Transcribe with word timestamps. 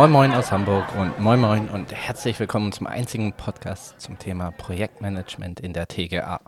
Moin 0.00 0.12
Moin 0.12 0.32
aus 0.32 0.50
Hamburg 0.50 0.86
und 0.96 1.20
Moin 1.20 1.38
Moin 1.38 1.68
und 1.68 1.92
herzlich 1.92 2.40
willkommen 2.40 2.72
zum 2.72 2.86
einzigen 2.86 3.34
Podcast 3.34 4.00
zum 4.00 4.18
Thema 4.18 4.50
Projektmanagement 4.50 5.60
in 5.60 5.74
der 5.74 5.88
TGA. 5.88 6.40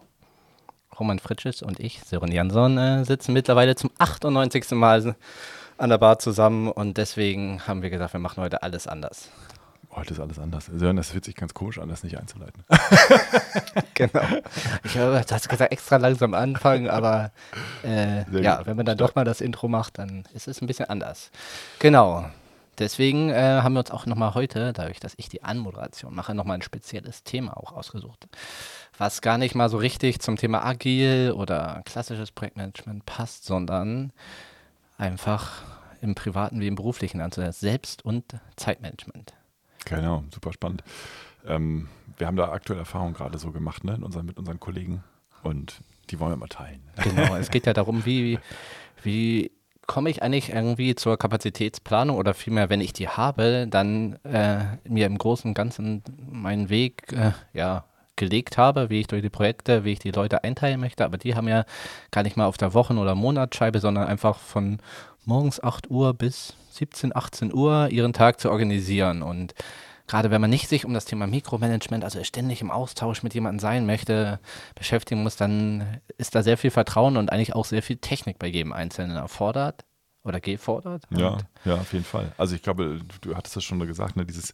Roman 0.99 1.19
Fritsches 1.19 1.61
und 1.61 1.79
ich, 1.79 2.01
Sören 2.03 2.33
Jansson, 2.33 2.79
äh, 2.79 3.05
sitzen 3.05 3.35
mittlerweile 3.35 3.77
zum 3.77 3.91
98. 3.99 4.71
Mal 4.71 5.17
an 5.77 5.91
der 5.91 5.99
Bar 5.99 6.19
zusammen 6.19 6.69
und 6.69 6.97
deswegen 6.97 7.61
haben 7.67 7.83
wir 7.83 7.91
gesagt, 7.91 8.15
wir 8.15 8.21
machen 8.21 8.43
heute 8.43 8.63
alles 8.63 8.87
anders. 8.87 9.29
Heute 9.91 10.15
ist 10.15 10.21
alles 10.21 10.39
anders. 10.39 10.71
Sören, 10.73 10.97
das 10.97 11.11
fühlt 11.11 11.27
sich 11.27 11.35
ganz 11.35 11.53
komisch 11.53 11.79
an, 11.79 11.91
das 11.91 12.03
nicht 12.05 12.19
einzuleiten. 12.19 12.65
genau. 13.93 14.23
Ich 14.83 14.97
habe, 14.97 15.23
du 15.29 15.35
hast 15.35 15.51
gesagt, 15.51 15.73
extra 15.73 15.99
langsam 15.99 16.33
anfangen, 16.33 16.89
aber 16.89 17.33
äh, 17.85 18.25
ja, 18.41 18.65
wenn 18.65 18.79
man 18.79 18.87
dann 18.87 18.97
doch 18.97 19.15
mal 19.15 19.27
das 19.27 19.43
Intro 19.43 19.69
macht, 19.69 19.99
dann 19.99 20.25
ist 20.33 20.49
es 20.49 20.63
ein 20.63 20.67
bisschen 20.67 20.89
anders. 20.89 21.31
Genau. 21.81 22.25
Deswegen 22.79 23.29
äh, 23.31 23.61
haben 23.63 23.75
wir 23.75 23.81
uns 23.81 23.91
auch 23.91 24.07
nochmal 24.07 24.35
heute, 24.35 24.73
dadurch, 24.73 24.99
dass 24.99 25.15
ich 25.17 25.29
die 25.29 25.43
Anmoderation 25.43 26.15
mache, 26.15 26.35
nochmal 26.35 26.57
ein 26.59 26.63
spezielles 26.63 27.23
Thema 27.23 27.57
auch 27.57 27.73
ausgesucht, 27.73 28.29
was 28.97 29.21
gar 29.21 29.39
nicht 29.39 29.55
mal 29.55 29.69
so 29.69 29.77
richtig 29.77 30.21
zum 30.21 30.37
Thema 30.37 30.65
Agil 30.65 31.33
oder 31.37 31.83
klassisches 31.85 32.31
Projektmanagement 32.31 33.05
passt, 33.05 33.45
sondern 33.45 34.13
einfach 34.97 35.63
im 36.01 36.15
privaten 36.15 36.61
wie 36.61 36.67
im 36.67 36.75
beruflichen, 36.75 37.21
also 37.21 37.43
Selbst- 37.53 38.05
und 38.05 38.25
Zeitmanagement. 38.57 39.35
Genau, 39.85 40.25
super 40.33 40.53
spannend. 40.53 40.83
Ähm, 41.47 41.89
wir 42.17 42.27
haben 42.27 42.37
da 42.37 42.51
aktuelle 42.51 42.81
Erfahrungen 42.81 43.15
gerade 43.15 43.39
so 43.39 43.53
gemacht 43.53 43.85
ne, 43.85 43.99
unseren, 44.01 44.27
mit 44.27 44.39
unseren 44.39 44.61
Kollegen 44.61 45.05
und 45.43 45.81
die 46.11 46.21
wollen 46.21 46.33
wir 46.33 46.37
mal 46.37 46.49
teilen. 46.49 46.83
Genau, 47.03 47.37
es 47.37 47.51
geht 47.51 47.67
ja 47.67 47.73
darum, 47.73 48.05
wie, 48.05 48.39
wie 49.03 49.51
komme 49.87 50.11
ich 50.11 50.23
eigentlich 50.23 50.51
irgendwie 50.51 50.95
zur 50.95 51.19
Kapazitätsplanung 51.19 52.17
oder 52.17 52.35
vielmehr, 52.35 52.71
wenn 52.71 52.81
ich 52.81 52.93
die 52.93 53.09
habe, 53.09 53.67
dann 53.69 54.19
äh, 54.25 54.61
mir 54.89 55.07
im 55.07 55.19
Großen 55.19 55.51
und 55.51 55.55
Ganzen 55.55 56.03
meinen 56.31 56.69
Weg 56.69 57.13
äh, 57.13 57.33
ja, 57.53 57.85
gelegt 58.17 58.59
habe, 58.59 58.91
wie 58.91 59.01
ich 59.01 59.07
durch 59.07 59.23
die 59.23 59.31
Projekte, 59.31 59.85
wie 59.85 59.93
ich 59.93 59.99
die 59.99 60.11
Leute 60.11 60.45
einteilen 60.45 60.81
möchte, 60.81 61.05
aber 61.05 61.19
die 61.19 61.35
haben 61.35 61.49
ja 61.49 61.65
gar 62.11 62.23
nicht 62.23 62.37
mal 62.37 62.47
auf 62.47 62.57
der 62.57 62.75
Wochen- 62.75 62.99
oder 62.99 63.15
Monatsscheibe, 63.15 63.81
sondern 63.81 64.07
einfach 64.07 64.39
von 64.39 64.79
morgens 65.25 65.63
8 65.63 65.91
Uhr 65.91 66.15
bis 66.15 66.55
17, 66.71 67.15
18 67.15 67.53
Uhr 67.53 67.89
ihren 67.91 68.13
Tag 68.13 68.41
zu 68.41 68.51
organisieren. 68.51 69.23
Und 69.23 69.55
gerade 70.13 70.31
wenn 70.31 70.43
man 70.43 70.51
nicht 70.51 70.69
sich 70.69 70.85
um 70.85 70.93
das 70.93 71.07
Thema 71.07 71.27
Mikromanagement, 71.27 72.05
also 72.05 72.23
ständig 72.23 72.61
im 72.61 72.71
Austausch 72.71 73.23
mit 73.23 73.33
jemandem 73.33 73.61
sein 73.61 73.87
möchte, 73.87 74.41
beschäftigen 74.75 75.23
muss, 75.23 75.37
dann 75.37 76.03
ist 76.19 76.35
da 76.35 76.43
sehr 76.43 76.59
viel 76.59 76.71
Vertrauen 76.71 77.17
und 77.17 77.33
eigentlich 77.33 77.55
auch 77.55 77.65
sehr 77.65 77.83
viel 77.83 77.97
Technik 77.97 78.39
bei 78.39 78.47
jedem 78.47 78.75
Einzelnen 78.75 79.17
erfordert 79.17 79.87
oder 80.23 80.39
gefordert. 80.39 81.05
Ja, 81.09 81.39
ja, 81.65 81.77
auf 81.77 81.95
jeden 81.95 82.05
Fall. 82.05 82.31
Also 82.37 82.55
ich 82.55 82.63
glaube, 82.63 83.01
du 83.23 83.35
hattest 83.35 83.57
das 83.57 83.65
schon 83.65 83.79
gesagt, 83.87 84.17
ne, 84.17 84.27
dieses, 84.27 84.53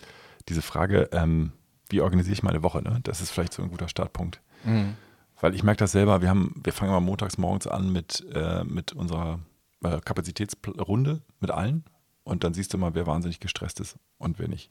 diese 0.48 0.62
Frage, 0.62 1.09
ähm, 1.11 1.50
wie 1.89 2.03
organisiere 2.03 2.34
ich 2.34 2.45
meine 2.45 2.62
Woche, 2.62 2.81
ne? 2.81 3.00
Das 3.03 3.20
ist 3.20 3.31
vielleicht 3.31 3.53
so 3.53 3.65
ein 3.65 3.70
guter 3.70 3.89
Startpunkt. 3.89 4.41
Mhm. 4.62 4.95
Weil 5.41 5.56
ich 5.56 5.65
merke 5.65 5.81
das 5.81 5.91
selber, 5.91 6.22
wir 6.22 6.28
haben, 6.28 6.55
wir 6.62 6.72
fangen 6.72 6.93
mal 6.93 7.00
montags 7.00 7.37
morgens 7.37 7.67
an 7.67 7.91
mit, 7.91 8.25
äh, 8.33 8.62
mit 8.62 8.93
unserer 8.93 9.41
äh, 9.83 9.98
Kapazitätsrunde 9.98 11.20
mit 11.41 11.50
allen 11.50 11.84
und 12.22 12.45
dann 12.45 12.55
siehst 12.55 12.72
du 12.75 12.78
mal, 12.78 12.95
wer 12.95 13.09
wahnsinnig 13.09 13.41
gestresst 13.41 13.81
ist 13.81 13.97
und 14.19 14.39
wer 14.39 14.47
nicht. 14.47 14.70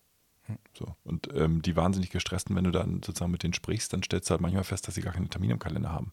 So. 0.74 0.96
Und 1.04 1.30
ähm, 1.34 1.62
die 1.62 1.76
wahnsinnig 1.76 2.10
gestressten, 2.10 2.56
wenn 2.56 2.64
du 2.64 2.72
dann 2.72 3.02
sozusagen 3.04 3.32
mit 3.32 3.44
denen 3.44 3.54
sprichst, 3.54 3.94
dann 3.94 4.04
stellst 4.04 4.30
du 4.30 4.32
halt 4.32 4.42
manchmal 4.42 4.64
fest, 4.64 4.88
dass 4.88 4.96
sie 4.96 5.02
gar 5.02 5.14
keine 5.14 5.28
Termine 5.28 5.54
im 5.54 5.60
Kalender 5.60 5.92
haben. 5.92 6.12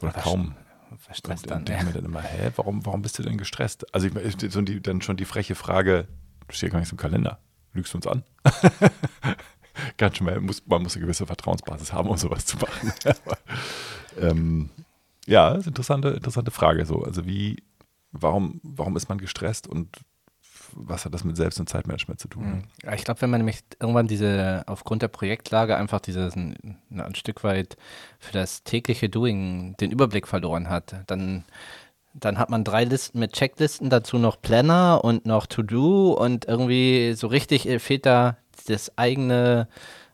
Oder 0.00 0.14
was 0.14 0.22
kaum. 0.22 0.54
Verstresst 0.98 1.50
dann. 1.50 1.60
Und 1.60 1.68
denke 1.68 1.82
ja. 1.82 1.88
mir 1.88 1.94
dann 1.94 2.04
immer, 2.04 2.22
hä, 2.22 2.50
warum, 2.56 2.86
warum 2.86 3.02
bist 3.02 3.18
du 3.18 3.22
denn 3.22 3.36
gestresst? 3.36 3.92
Also 3.94 4.06
ich, 4.06 4.52
so 4.52 4.62
die, 4.62 4.80
dann 4.80 5.02
schon 5.02 5.16
die 5.16 5.24
freche 5.24 5.54
Frage, 5.54 6.06
du 6.46 6.54
stehst 6.54 6.72
gar 6.72 6.78
nichts 6.78 6.92
im 6.92 6.98
Kalender. 6.98 7.40
Lügst 7.72 7.92
du 7.92 7.98
uns 7.98 8.06
an? 8.06 8.22
Ganz 9.96 10.16
schnell, 10.16 10.40
muss, 10.40 10.64
man 10.66 10.82
muss 10.82 10.94
eine 10.94 11.04
gewisse 11.04 11.26
Vertrauensbasis 11.26 11.92
haben, 11.92 12.08
um 12.08 12.16
sowas 12.16 12.46
zu 12.46 12.56
machen. 12.58 12.92
ähm, 14.20 14.70
ja, 15.26 15.48
ist 15.48 15.62
eine 15.62 15.68
interessante, 15.68 16.08
interessante 16.10 16.50
Frage. 16.52 16.86
So. 16.86 17.02
Also 17.02 17.26
wie, 17.26 17.62
warum, 18.12 18.60
warum 18.62 18.96
ist 18.96 19.08
man 19.08 19.18
gestresst 19.18 19.66
und 19.66 19.88
was 20.76 21.04
hat 21.04 21.14
das 21.14 21.24
mit 21.24 21.36
Selbst- 21.36 21.60
und 21.60 21.68
Zeitmanagement 21.68 22.20
zu 22.20 22.28
tun? 22.28 22.64
Mhm. 22.84 22.92
Ich 22.94 23.04
glaube, 23.04 23.22
wenn 23.22 23.30
man 23.30 23.40
nämlich 23.40 23.60
irgendwann 23.80 24.06
diese, 24.06 24.64
aufgrund 24.66 25.02
der 25.02 25.08
Projektlage 25.08 25.76
einfach 25.76 26.00
dieses 26.00 26.36
ein, 26.36 26.78
ein 26.90 27.14
Stück 27.14 27.44
weit 27.44 27.76
für 28.18 28.32
das 28.32 28.64
tägliche 28.64 29.08
Doing 29.08 29.76
den 29.78 29.90
Überblick 29.90 30.26
verloren 30.26 30.68
hat, 30.68 30.94
dann 31.06 31.44
dann 32.14 32.38
hat 32.38 32.48
man 32.48 32.62
drei 32.62 32.84
Listen 32.84 33.18
mit 33.18 33.32
Checklisten, 33.32 33.90
dazu 33.90 34.18
noch 34.18 34.40
Planner 34.40 35.02
und 35.02 35.26
noch 35.26 35.46
To-Do 35.46 36.12
und 36.12 36.46
irgendwie 36.46 37.14
so 37.14 37.26
richtig 37.26 37.68
fehlt 37.82 38.06
da 38.06 38.36
das 38.68 38.96
eigene, 38.96 39.68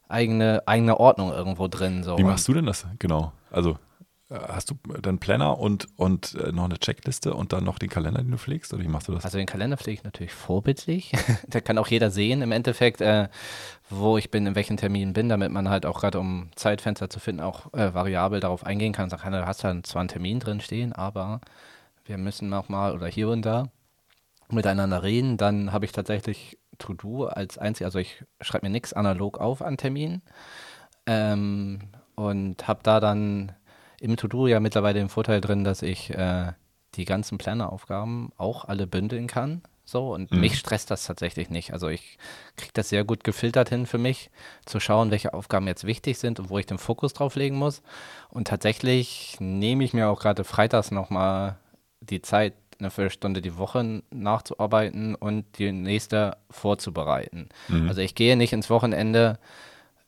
eigene, 0.08 0.62
eigene 0.66 0.98
Ordnung 0.98 1.30
irgendwo 1.30 1.68
drin. 1.68 2.02
So. 2.02 2.16
Wie 2.16 2.24
machst 2.24 2.48
du 2.48 2.54
denn 2.54 2.64
das 2.64 2.86
genau? 2.98 3.32
Also 3.50 3.72
äh, 3.72 3.89
Hast 4.30 4.70
du 4.70 4.76
dann 5.02 5.18
Planner 5.18 5.58
und, 5.58 5.88
und 5.96 6.36
äh, 6.36 6.52
noch 6.52 6.66
eine 6.66 6.78
Checkliste 6.78 7.34
und 7.34 7.52
dann 7.52 7.64
noch 7.64 7.80
den 7.80 7.88
Kalender, 7.88 8.22
den 8.22 8.30
du 8.30 8.38
pflegst? 8.38 8.72
Oder 8.72 8.84
wie 8.84 8.88
machst 8.88 9.08
du 9.08 9.12
das? 9.12 9.24
Also 9.24 9.38
den 9.38 9.46
Kalender 9.48 9.76
pflege 9.76 9.98
ich 9.98 10.04
natürlich 10.04 10.32
vorbildlich. 10.32 11.12
da 11.48 11.60
kann 11.60 11.78
auch 11.78 11.88
jeder 11.88 12.12
sehen 12.12 12.40
im 12.40 12.52
Endeffekt, 12.52 13.00
äh, 13.00 13.28
wo 13.88 14.18
ich 14.18 14.30
bin, 14.30 14.46
in 14.46 14.54
welchen 14.54 14.76
Terminen 14.76 15.14
bin, 15.14 15.28
damit 15.28 15.50
man 15.50 15.68
halt 15.68 15.84
auch 15.84 15.98
gerade 15.98 16.20
um 16.20 16.50
Zeitfenster 16.54 17.10
zu 17.10 17.18
finden, 17.18 17.40
auch 17.42 17.74
äh, 17.74 17.92
variabel 17.92 18.38
darauf 18.38 18.64
eingehen 18.64 18.92
kann. 18.92 19.10
Sagen 19.10 19.22
kann, 19.22 19.32
du 19.32 19.44
hast 19.44 19.64
da 19.64 19.82
zwar 19.82 20.00
einen 20.00 20.08
Termin 20.08 20.38
drin 20.38 20.60
stehen, 20.60 20.92
aber 20.92 21.40
wir 22.04 22.16
müssen 22.16 22.54
auch 22.54 22.68
mal 22.68 22.92
oder 22.92 23.08
hier 23.08 23.30
und 23.30 23.42
da 23.42 23.64
miteinander 24.48 25.02
reden. 25.02 25.38
Dann 25.38 25.72
habe 25.72 25.86
ich 25.86 25.92
tatsächlich 25.92 26.56
To-Do 26.78 27.26
als 27.26 27.58
einzig, 27.58 27.84
also 27.84 27.98
ich 27.98 28.24
schreibe 28.40 28.66
mir 28.66 28.70
nichts 28.70 28.92
analog 28.92 29.38
auf 29.38 29.60
an 29.60 29.76
Terminen 29.76 30.22
ähm, 31.06 31.80
und 32.14 32.68
habe 32.68 32.80
da 32.84 33.00
dann 33.00 33.52
im 34.00 34.16
To-Do 34.16 34.48
ja 34.48 34.58
mittlerweile 34.58 34.98
den 34.98 35.08
Vorteil 35.08 35.40
drin, 35.40 35.62
dass 35.62 35.82
ich 35.82 36.10
äh, 36.10 36.52
die 36.96 37.04
ganzen 37.04 37.38
Planneraufgaben 37.38 38.32
auch 38.36 38.64
alle 38.64 38.86
bündeln 38.86 39.26
kann. 39.26 39.62
So, 39.84 40.14
und 40.14 40.30
mhm. 40.30 40.40
mich 40.40 40.56
stresst 40.56 40.90
das 40.90 41.04
tatsächlich 41.04 41.50
nicht. 41.50 41.72
Also 41.72 41.88
ich 41.88 42.18
kriege 42.56 42.72
das 42.74 42.88
sehr 42.88 43.04
gut 43.04 43.24
gefiltert 43.24 43.68
hin 43.68 43.86
für 43.86 43.98
mich, 43.98 44.30
zu 44.64 44.78
schauen, 44.78 45.10
welche 45.10 45.34
Aufgaben 45.34 45.66
jetzt 45.66 45.84
wichtig 45.84 46.18
sind 46.18 46.38
und 46.38 46.48
wo 46.48 46.58
ich 46.58 46.66
den 46.66 46.78
Fokus 46.78 47.12
drauf 47.12 47.34
legen 47.34 47.56
muss. 47.56 47.82
Und 48.28 48.48
tatsächlich 48.48 49.36
nehme 49.40 49.84
ich 49.84 49.92
mir 49.92 50.08
auch 50.08 50.20
gerade 50.20 50.44
freitags 50.44 50.90
nochmal 50.92 51.56
die 52.00 52.22
Zeit, 52.22 52.54
eine 52.78 52.90
Viertelstunde 52.90 53.42
die 53.42 53.58
Woche 53.58 54.02
nachzuarbeiten 54.10 55.14
und 55.14 55.58
die 55.58 55.72
nächste 55.72 56.38
vorzubereiten. 56.50 57.48
Mhm. 57.68 57.88
Also 57.88 58.00
ich 58.00 58.14
gehe 58.14 58.36
nicht 58.36 58.52
ins 58.52 58.70
Wochenende 58.70 59.38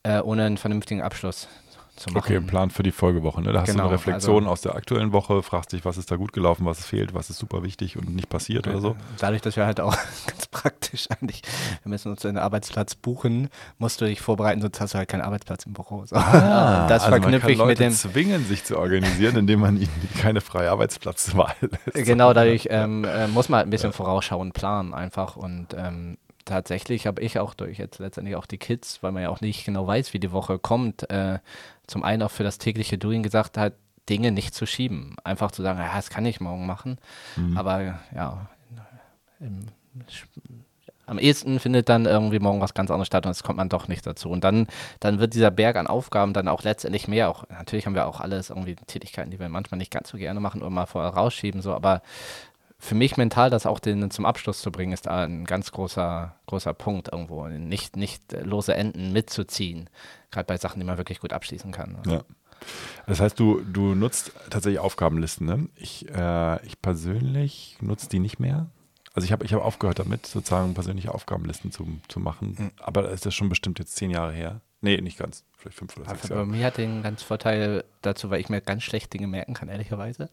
äh, 0.05 0.21
ohne 0.21 0.45
einen 0.45 0.59
vernünftigen 0.59 1.03
Abschluss 1.03 1.49
zu 1.97 2.11
machen. 2.11 2.19
Okay, 2.19 2.41
Plan 2.41 2.71
für 2.71 2.83
die 2.83 2.93
Folgewoche. 2.93 3.43
Ne? 3.43 3.53
Da 3.53 3.61
hast 3.61 3.67
genau, 3.67 3.85
du 3.85 3.89
eine 3.89 3.95
Reflexion 3.95 4.45
also, 4.45 4.51
aus 4.51 4.61
der 4.63 4.75
aktuellen 4.75 5.13
Woche, 5.13 5.43
fragst 5.43 5.73
dich, 5.73 5.85
was 5.85 5.99
ist 5.99 6.11
da 6.11 6.17
gut 6.17 6.33
gelaufen, 6.33 6.65
was 6.65 6.85
fehlt, 6.85 7.15
was 7.15 7.31
ist 7.31 7.39
super 7.39 7.63
wichtig 7.63 7.97
und 7.97 8.15
nicht 8.15 8.29
passiert 8.29 8.67
oder 8.67 8.81
so. 8.81 8.97
Dadurch, 9.19 9.43
dass 9.43 9.57
wir 9.57 9.67
halt 9.67 9.81
auch 9.81 9.97
ganz 10.27 10.47
praktisch 10.47 11.09
eigentlich, 11.11 11.43
wir 11.83 11.91
müssen 11.91 12.11
uns 12.11 12.25
einen 12.25 12.39
Arbeitsplatz 12.39 12.95
buchen, 12.95 13.49
musst 13.79 14.01
du 14.01 14.07
dich 14.07 14.21
vorbereiten, 14.21 14.61
sonst 14.61 14.81
hast 14.81 14.95
du 14.95 14.99
halt 14.99 15.09
keinen 15.09 15.23
Arbeitsplatz 15.23 15.67
im 15.67 15.75
Büro. 15.75 16.05
So. 16.07 16.17
Ah, 16.17 16.87
das 16.89 17.05
also 17.05 17.17
verknüpfe 17.17 17.53
ich 17.53 17.59
Leute 17.59 17.69
mit 17.69 17.81
dem. 17.81 17.93
zwingen, 17.93 18.45
sich 18.47 18.65
zu 18.65 18.79
organisieren, 18.79 19.37
indem 19.37 19.61
man 19.61 19.77
ihnen 19.77 20.09
keine 20.19 20.41
freie 20.41 20.71
Arbeitsplatzwahl 20.71 21.55
lässt. 21.61 22.07
Genau, 22.07 22.33
dadurch 22.33 22.69
ähm, 22.71 23.05
äh, 23.05 23.29
muss 23.29 23.49
man 23.49 23.59
halt 23.59 23.67
ein 23.69 23.71
bisschen 23.71 23.91
ja. 23.91 23.97
vorausschauen, 23.97 24.53
planen 24.53 24.95
einfach 24.95 25.37
und 25.37 25.75
ähm, 25.77 26.17
tatsächlich 26.45 27.07
habe 27.07 27.23
ich 27.23 27.39
auch 27.39 27.55
durch 27.55 27.79
jetzt 27.79 27.99
letztendlich 27.99 28.37
auch 28.37 28.47
die 28.47 28.59
Kids, 28.59 29.03
weil 29.03 29.13
man 29.13 29.23
ja 29.23 29.29
auch 29.29 29.41
nicht 29.41 29.65
genau 29.65 29.87
weiß, 29.87 30.13
wie 30.13 30.19
die 30.19 30.33
Woche 30.33 30.59
kommt, 30.59 31.09
äh, 31.11 31.39
zum 31.93 32.03
einen 32.03 32.23
auch 32.23 32.31
für 32.31 32.43
das 32.43 32.59
tägliche 32.59 32.99
Doing 32.99 33.23
gesagt 33.23 33.59
hat, 33.59 33.75
Dinge 34.09 34.33
nicht 34.33 34.55
zu 34.55 34.67
schieben. 34.67 35.15
Einfach 35.23 35.53
zu 35.53 35.63
sagen, 35.63 35.79
ja, 35.79 35.95
das 35.95 36.11
kann 36.11 36.27
ich 36.27 36.41
morgen 36.41 36.67
machen. 36.67 36.99
Mhm. 37.37 37.57
Aber 37.57 38.01
ja, 38.15 38.49
im, 39.39 39.67
am 41.07 41.19
ehesten 41.19 41.61
findet 41.61 41.89
dann 41.89 42.07
irgendwie 42.07 42.39
morgen 42.39 42.61
was 42.61 42.75
ganz 42.75 42.91
anderes 42.91 43.07
statt 43.07 43.27
und 43.27 43.33
es 43.33 43.43
kommt 43.43 43.59
man 43.59 43.69
doch 43.69 43.87
nicht 43.87 44.07
dazu. 44.07 44.31
Und 44.31 44.43
dann, 44.43 44.67
dann 45.01 45.19
wird 45.19 45.35
dieser 45.35 45.51
Berg 45.51 45.77
an 45.77 45.87
Aufgaben 45.87 46.33
dann 46.33 46.49
auch 46.49 46.63
letztendlich 46.63 47.07
mehr. 47.07 47.29
Auch, 47.29 47.45
natürlich 47.49 47.87
haben 47.87 47.95
wir 47.95 48.07
auch 48.07 48.21
alles 48.21 48.51
irgendwie 48.51 48.75
Tätigkeiten, 48.75 49.31
die 49.31 49.39
wir 49.39 49.49
manchmal 49.49 49.79
nicht 49.79 49.93
ganz 49.93 50.09
so 50.09 50.19
gerne 50.19 50.41
machen 50.41 50.63
oder 50.63 50.71
mal 50.71 50.87
vorher 50.87 51.13
rausschieben, 51.13 51.61
so, 51.61 51.75
aber 51.75 52.03
für 52.83 52.97
mich 52.97 53.17
mental 53.17 53.49
das 53.49 53.65
auch 53.65 53.79
den, 53.79 54.11
zum 54.11 54.27
Abschluss 54.27 54.61
zu 54.61 54.73
bringen, 54.73 54.93
ist 54.93 55.07
da 55.07 55.23
ein 55.23 55.45
ganz 55.45 55.71
großer, 55.71 56.35
großer 56.47 56.75
Punkt 56.75 57.11
irgendwo. 57.13 57.47
Nicht, 57.47 57.95
nicht 57.95 58.33
lose 58.43 58.75
Enden 58.75 59.13
mitzuziehen, 59.13 59.89
gerade 60.33 60.47
bei 60.47 60.57
Sachen, 60.57 60.81
die 60.81 60.85
man 60.85 60.99
wirklich 60.99 61.21
gut 61.21 61.33
abschließen 61.33 61.71
kann. 61.71 61.99
Ja. 62.09 62.23
Das 63.07 63.21
heißt, 63.21 63.39
du, 63.39 63.61
du 63.61 63.95
nutzt 63.95 64.33
tatsächlich 64.51 64.81
Aufgabenlisten. 64.81 65.47
Ne? 65.47 65.69
Ich, 65.77 66.09
äh, 66.09 66.67
ich 66.67 66.83
persönlich 66.83 67.77
nutze 67.81 68.09
die 68.09 68.19
nicht 68.19 68.41
mehr. 68.41 68.67
Also 69.15 69.27
ich 69.27 69.33
habe 69.33 69.45
ich 69.45 69.55
hab 69.55 69.63
aufgehört 69.63 70.01
damit, 70.01 70.27
sozusagen 70.27 70.75
persönliche 70.75 71.15
Aufgabenlisten 71.15 71.71
zu, 71.71 71.87
zu 72.09 72.19
machen. 72.19 72.57
Mhm. 72.59 72.71
Aber 72.81 73.11
ist 73.11 73.25
das 73.25 73.35
schon 73.35 73.49
bestimmt 73.49 73.79
jetzt 73.79 73.95
zehn 73.95 74.11
Jahre 74.11 74.33
her. 74.33 74.61
Nee, 74.81 75.01
nicht 75.01 75.19
ganz. 75.19 75.45
Vielleicht 75.57 75.79
fünf 75.79 75.97
oder 75.97 76.09
sechs 76.09 76.29
Jahre. 76.29 76.47
Bei 76.47 76.47
mir 76.47 76.67
hat 76.67 76.79
den 76.79 77.05
ganz 77.05 77.23
Vorteil 77.23 77.85
dazu, 78.01 78.31
weil 78.31 78.41
ich 78.41 78.49
mir 78.49 78.61
ganz 78.61 78.83
schlecht 78.83 79.13
Dinge 79.13 79.29
merken 79.29 79.55
kann, 79.55 79.69
ehrlicherweise. 79.69 80.31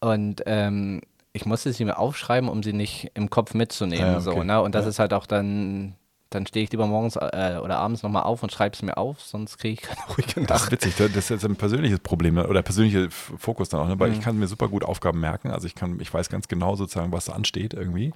Und 0.00 0.42
ähm, 0.46 1.02
ich 1.34 1.44
musste 1.46 1.72
sie 1.72 1.84
mir 1.84 1.98
aufschreiben, 1.98 2.48
um 2.48 2.62
sie 2.62 2.72
nicht 2.72 3.10
im 3.14 3.28
Kopf 3.28 3.52
mitzunehmen. 3.54 4.12
Ja, 4.12 4.16
okay. 4.18 4.24
so, 4.24 4.42
ne? 4.44 4.62
Und 4.62 4.74
das 4.74 4.84
Ja. 4.84 4.90
ist 4.90 4.98
halt 5.00 5.12
auch 5.12 5.26
dann, 5.26 5.96
dann 6.30 6.46
stehe 6.46 6.64
ich 6.64 6.70
lieber 6.70 6.86
morgens 6.86 7.16
äh, 7.16 7.58
oder 7.62 7.78
abends 7.78 8.02
nochmal 8.04 8.22
auf 8.22 8.42
und 8.44 8.52
schreibe 8.52 8.74
es 8.74 8.82
mir 8.82 8.96
auf, 8.96 9.20
sonst 9.20 9.58
kriege 9.58 9.74
ich 9.74 9.82
keine 9.82 10.00
ruhige 10.16 10.46
Das 10.46 10.62
ist 10.64 10.70
witzig, 10.72 10.94
das 10.96 11.10
ist 11.10 11.28
jetzt 11.30 11.44
ein 11.44 11.56
persönliches 11.56 11.98
Problem 11.98 12.38
oder 12.38 12.62
persönlicher 12.62 13.10
Fokus 13.10 13.68
dann 13.68 13.80
auch, 13.80 13.88
ne? 13.88 13.98
weil 13.98 14.10
Mhm. 14.10 14.14
ich 14.14 14.20
kann 14.20 14.38
mir 14.38 14.46
super 14.46 14.68
gut 14.68 14.84
Aufgaben 14.84 15.18
merken, 15.20 15.50
also 15.50 15.66
ich 15.66 15.74
kann, 15.74 15.98
ich 16.00 16.14
weiß 16.14 16.28
ganz 16.28 16.46
genau 16.48 16.76
sozusagen, 16.76 17.12
was 17.12 17.28
ansteht 17.28 17.74
irgendwie, 17.74 18.12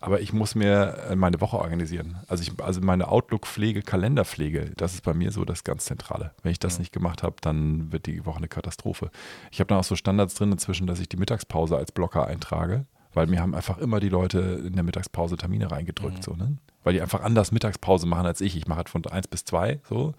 aber 0.00 0.20
ich 0.20 0.32
muss 0.32 0.54
mir 0.54 0.96
äh, 1.10 1.16
meine 1.16 1.40
Woche 1.40 1.58
organisieren. 1.58 2.16
Also 2.26 2.42
ich, 2.42 2.52
also 2.62 2.80
meine 2.80 3.08
Outlook-Pflege, 3.08 3.82
Kalenderpflege, 3.82 4.72
das 4.76 4.94
ist 4.94 5.04
bei 5.04 5.14
mir 5.14 5.30
so 5.30 5.44
das 5.44 5.62
ganz 5.64 5.84
Zentrale. 5.84 6.32
Wenn 6.42 6.52
ich 6.52 6.58
das 6.58 6.74
Mhm. 6.74 6.80
nicht 6.82 6.92
gemacht 6.92 7.22
habe, 7.22 7.36
dann 7.40 7.92
wird 7.92 8.06
die 8.06 8.24
Woche 8.26 8.38
eine 8.38 8.48
Katastrophe. 8.48 9.10
Ich 9.50 9.60
habe 9.60 9.68
dann 9.68 9.78
auch 9.78 9.84
so 9.84 9.96
Standards 9.96 10.34
drin 10.34 10.52
inzwischen, 10.52 10.86
dass 10.86 11.00
ich 11.00 11.08
die 11.08 11.16
Mittagspause 11.18 11.76
als 11.76 11.92
Blocker 11.92 12.26
eintrage, 12.26 12.86
weil 13.12 13.26
mir 13.26 13.40
haben 13.40 13.54
einfach 13.54 13.78
immer 13.78 14.00
die 14.00 14.08
Leute 14.08 14.38
in 14.66 14.72
der 14.74 14.84
Mittagspause 14.84 15.36
Termine 15.36 15.70
reingedrückt, 15.70 16.18
Mhm. 16.18 16.22
so, 16.22 16.34
ne? 16.34 16.56
weil 16.82 16.94
die 16.94 17.02
einfach 17.02 17.20
anders 17.22 17.52
Mittagspause 17.52 18.06
machen 18.06 18.24
als 18.26 18.40
ich. 18.40 18.56
Ich 18.56 18.66
mache 18.66 18.78
halt 18.78 18.88
von 18.88 19.04
1 19.06 19.28
bis 19.28 19.44
2 19.44 19.80
so 19.88 20.14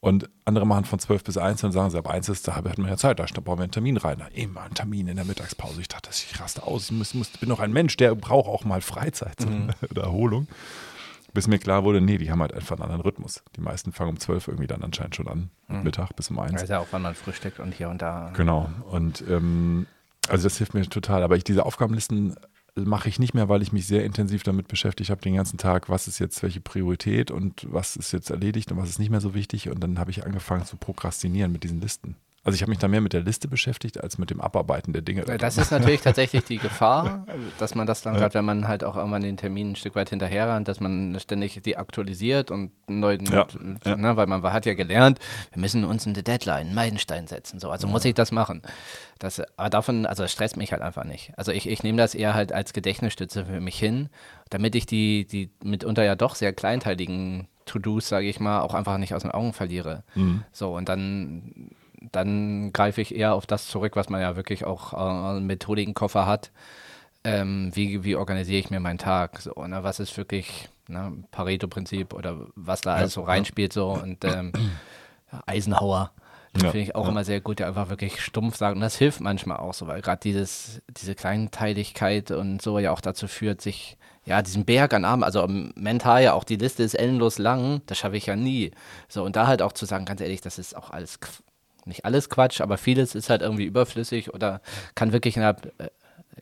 und 0.00 0.30
andere 0.46 0.66
machen 0.66 0.86
von 0.86 0.98
12 0.98 1.24
bis 1.24 1.36
1 1.36 1.62
und 1.64 1.72
sagen 1.72 1.90
sie, 1.90 1.98
ab 1.98 2.08
1 2.08 2.28
ist, 2.30 2.48
da 2.48 2.56
hat 2.56 2.78
man 2.78 2.88
ja 2.88 2.96
Zeit, 2.96 3.18
da 3.18 3.26
bauen 3.40 3.58
wir 3.58 3.64
einen 3.64 3.72
Termin 3.72 3.98
rein. 3.98 4.22
Immer 4.34 4.62
ein 4.62 4.74
Termin 4.74 5.08
in 5.08 5.16
der 5.16 5.26
Mittagspause. 5.26 5.80
Ich 5.80 5.88
dachte, 5.88 6.08
ich 6.10 6.40
raste 6.40 6.62
aus. 6.62 6.84
Ich 6.84 6.92
muss, 6.92 7.12
muss, 7.12 7.28
bin 7.28 7.50
doch 7.50 7.60
ein 7.60 7.72
Mensch, 7.72 7.96
der 7.98 8.14
braucht 8.14 8.48
auch 8.48 8.64
mal 8.64 8.80
Freizeit 8.80 9.38
so, 9.38 9.48
oder 9.90 10.02
Erholung. 10.02 10.48
Bis 11.34 11.46
mir 11.46 11.58
klar 11.58 11.84
wurde, 11.84 12.00
nee, 12.00 12.18
die 12.18 12.30
haben 12.30 12.40
halt 12.40 12.54
einfach 12.54 12.76
einen 12.76 12.82
anderen 12.82 13.02
Rhythmus. 13.02 13.42
Die 13.54 13.60
meisten 13.60 13.92
fangen 13.92 14.10
um 14.10 14.18
12 14.18 14.48
irgendwie 14.48 14.66
dann 14.66 14.82
anscheinend 14.82 15.14
schon 15.14 15.28
an, 15.28 15.50
mit 15.68 15.84
Mittag 15.84 16.16
bis 16.16 16.30
um 16.30 16.38
1. 16.38 16.54
Weiß 16.54 16.68
ja 16.68 16.80
auch, 16.80 16.88
wann 16.90 17.02
man 17.02 17.14
frühstückt 17.14 17.60
und 17.60 17.72
hier 17.72 17.88
und 17.90 18.02
da. 18.02 18.32
Genau. 18.34 18.70
Und 18.90 19.22
ähm, 19.28 19.86
also 20.28 20.44
das 20.44 20.56
hilft 20.56 20.74
mir 20.74 20.82
total. 20.88 21.22
Aber 21.22 21.36
ich 21.36 21.44
diese 21.44 21.66
Aufgabenlisten 21.66 22.36
mache 22.76 23.08
ich 23.08 23.18
nicht 23.18 23.34
mehr, 23.34 23.48
weil 23.48 23.62
ich 23.62 23.72
mich 23.72 23.86
sehr 23.86 24.04
intensiv 24.04 24.42
damit 24.42 24.68
beschäftigt 24.68 25.10
habe 25.10 25.20
den 25.20 25.34
ganzen 25.34 25.58
Tag, 25.58 25.88
was 25.88 26.08
ist 26.08 26.18
jetzt 26.18 26.42
welche 26.42 26.60
Priorität 26.60 27.30
und 27.30 27.66
was 27.70 27.96
ist 27.96 28.12
jetzt 28.12 28.30
erledigt 28.30 28.70
und 28.72 28.78
was 28.78 28.88
ist 28.88 28.98
nicht 28.98 29.10
mehr 29.10 29.20
so 29.20 29.34
wichtig. 29.34 29.68
Und 29.68 29.80
dann 29.80 29.98
habe 29.98 30.10
ich 30.10 30.24
angefangen 30.24 30.64
zu 30.64 30.76
prokrastinieren 30.76 31.52
mit 31.52 31.64
diesen 31.64 31.80
Listen. 31.80 32.16
Also 32.42 32.56
ich 32.56 32.62
habe 32.62 32.70
mich 32.70 32.78
da 32.78 32.88
mehr 32.88 33.02
mit 33.02 33.12
der 33.12 33.20
Liste 33.20 33.48
beschäftigt 33.48 34.02
als 34.02 34.16
mit 34.16 34.30
dem 34.30 34.40
Abarbeiten 34.40 34.94
der 34.94 35.02
Dinge. 35.02 35.24
Das 35.24 35.58
ist 35.58 35.70
natürlich 35.70 36.00
tatsächlich 36.00 36.44
die 36.44 36.56
Gefahr, 36.56 37.26
dass 37.58 37.74
man 37.74 37.86
das 37.86 38.00
dann 38.00 38.14
gerade, 38.14 38.32
wenn 38.32 38.46
man 38.46 38.66
halt 38.66 38.82
auch 38.82 38.96
irgendwann 38.96 39.20
den 39.20 39.36
Termin 39.36 39.72
ein 39.72 39.76
Stück 39.76 39.94
weit 39.94 40.08
hinterherrennt, 40.08 40.66
dass 40.66 40.80
man 40.80 41.18
ständig 41.20 41.60
die 41.62 41.76
aktualisiert 41.76 42.50
und 42.50 42.72
einen 42.88 43.00
neuen, 43.00 43.26
Ja, 43.26 43.46
ja. 43.84 43.96
Ne, 43.96 44.16
weil 44.16 44.26
man 44.26 44.42
hat 44.42 44.64
ja 44.64 44.72
gelernt, 44.72 45.18
wir 45.52 45.60
müssen 45.60 45.84
uns 45.84 46.06
eine 46.06 46.22
Deadline, 46.22 46.68
einen 46.68 46.74
Meilenstein 46.74 47.26
setzen, 47.26 47.60
so, 47.60 47.70
also 47.70 47.86
muss 47.86 48.06
ich 48.06 48.14
das 48.14 48.32
machen. 48.32 48.62
Das, 49.18 49.42
aber 49.58 49.68
davon, 49.68 50.06
also 50.06 50.24
es 50.24 50.32
stresst 50.32 50.56
mich 50.56 50.72
halt 50.72 50.80
einfach 50.80 51.04
nicht. 51.04 51.32
Also 51.36 51.52
ich, 51.52 51.68
ich 51.68 51.82
nehme 51.82 51.98
das 51.98 52.14
eher 52.14 52.32
halt 52.32 52.54
als 52.54 52.72
Gedächtnisstütze 52.72 53.44
für 53.44 53.60
mich 53.60 53.78
hin, 53.78 54.08
damit 54.48 54.74
ich 54.74 54.86
die, 54.86 55.26
die 55.26 55.50
mitunter 55.62 56.04
ja 56.04 56.16
doch 56.16 56.36
sehr 56.36 56.54
kleinteiligen 56.54 57.48
To-Dos, 57.66 58.08
sage 58.08 58.28
ich 58.28 58.40
mal, 58.40 58.60
auch 58.60 58.72
einfach 58.72 58.96
nicht 58.96 59.14
aus 59.14 59.22
den 59.22 59.30
Augen 59.30 59.52
verliere. 59.52 60.04
Mhm. 60.14 60.42
So, 60.52 60.74
und 60.74 60.88
dann 60.88 61.70
dann 62.00 62.72
greife 62.72 63.00
ich 63.00 63.14
eher 63.14 63.34
auf 63.34 63.46
das 63.46 63.66
zurück, 63.66 63.96
was 63.96 64.08
man 64.08 64.20
ja 64.20 64.36
wirklich 64.36 64.64
auch 64.64 64.92
äh, 64.92 64.96
einen 64.96 65.46
Methodikenkoffer 65.46 66.26
hat. 66.26 66.50
Ähm, 67.24 67.70
wie, 67.74 68.02
wie 68.04 68.16
organisiere 68.16 68.58
ich 68.60 68.70
mir 68.70 68.80
meinen 68.80 68.98
Tag? 68.98 69.40
So, 69.40 69.52
ne, 69.66 69.82
was 69.84 70.00
ist 70.00 70.16
wirklich 70.16 70.68
ne, 70.88 71.12
Pareto-Prinzip 71.30 72.14
oder 72.14 72.38
was 72.54 72.80
da 72.80 72.94
alles 72.94 73.12
so 73.14 73.22
reinspielt 73.22 73.72
so 73.72 73.90
und 73.90 74.24
ähm, 74.24 74.52
Eisenhower. 75.46 76.12
Das 76.52 76.62
Ja, 76.64 76.70
finde 76.70 76.84
ich 76.84 76.94
auch 76.96 77.04
ja. 77.04 77.10
immer 77.10 77.24
sehr 77.24 77.40
gut, 77.40 77.60
der 77.60 77.68
einfach 77.68 77.90
wirklich 77.90 78.20
stumpf 78.20 78.56
sagt. 78.56 78.74
Und 78.74 78.80
das 78.80 78.96
hilft 78.96 79.20
manchmal 79.20 79.58
auch 79.58 79.74
so, 79.74 79.86
weil 79.86 80.00
gerade 80.02 80.20
dieses, 80.20 80.82
diese 80.88 81.14
Kleinteiligkeit 81.14 82.30
und 82.32 82.60
so 82.60 82.78
ja 82.78 82.90
auch 82.90 83.00
dazu 83.00 83.28
führt, 83.28 83.60
sich, 83.60 83.96
ja, 84.24 84.42
diesen 84.42 84.64
Berg 84.64 84.92
an 84.92 85.04
Armen, 85.04 85.22
also 85.22 85.46
mental 85.46 86.22
ja 86.24 86.32
auch 86.32 86.44
die 86.44 86.56
Liste 86.56 86.82
ist 86.82 86.94
endlos 86.94 87.38
lang, 87.38 87.82
das 87.86 87.98
schaffe 87.98 88.16
ich 88.16 88.26
ja 88.26 88.34
nie. 88.34 88.72
So, 89.08 89.22
und 89.24 89.36
da 89.36 89.46
halt 89.46 89.62
auch 89.62 89.72
zu 89.72 89.86
sagen, 89.86 90.06
ganz 90.06 90.20
ehrlich, 90.20 90.40
das 90.40 90.58
ist 90.58 90.76
auch 90.76 90.90
alles, 90.90 91.20
nicht 91.86 92.04
alles 92.04 92.28
Quatsch, 92.28 92.60
aber 92.60 92.78
vieles 92.78 93.14
ist 93.14 93.30
halt 93.30 93.42
irgendwie 93.42 93.64
überflüssig 93.64 94.32
oder 94.34 94.60
kann 94.94 95.12
wirklich 95.12 95.36
innerhalb, 95.36 95.72
äh, 95.80 95.88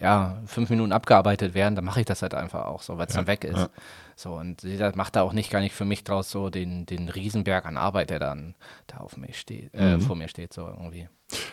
ja, 0.00 0.40
fünf 0.46 0.70
Minuten 0.70 0.92
abgearbeitet 0.92 1.54
werden, 1.54 1.74
dann 1.74 1.84
mache 1.84 2.00
ich 2.00 2.06
das 2.06 2.22
halt 2.22 2.34
einfach 2.34 2.66
auch 2.66 2.82
so, 2.82 2.98
weil 2.98 3.06
es 3.08 3.14
dann 3.14 3.26
weg 3.26 3.44
ist. 3.44 3.56
ja. 3.58 3.68
So, 4.14 4.34
und 4.34 4.62
jeder 4.62 4.94
macht 4.96 5.16
da 5.16 5.22
auch 5.22 5.32
nicht 5.32 5.50
gar 5.50 5.60
nicht 5.60 5.74
für 5.74 5.84
mich 5.84 6.04
draus 6.04 6.30
so 6.30 6.50
den, 6.50 6.86
den 6.86 7.08
Riesenberg 7.08 7.66
an 7.66 7.76
Arbeit, 7.76 8.10
der 8.10 8.18
dann 8.18 8.54
da 8.86 8.98
auf 8.98 9.16
mich 9.16 9.38
steht, 9.40 9.72
äh, 9.74 9.96
Mhm. 9.96 10.00
vor 10.02 10.16
mir 10.16 10.28
steht, 10.28 10.52
so 10.52 10.66
irgendwie. 10.66 11.08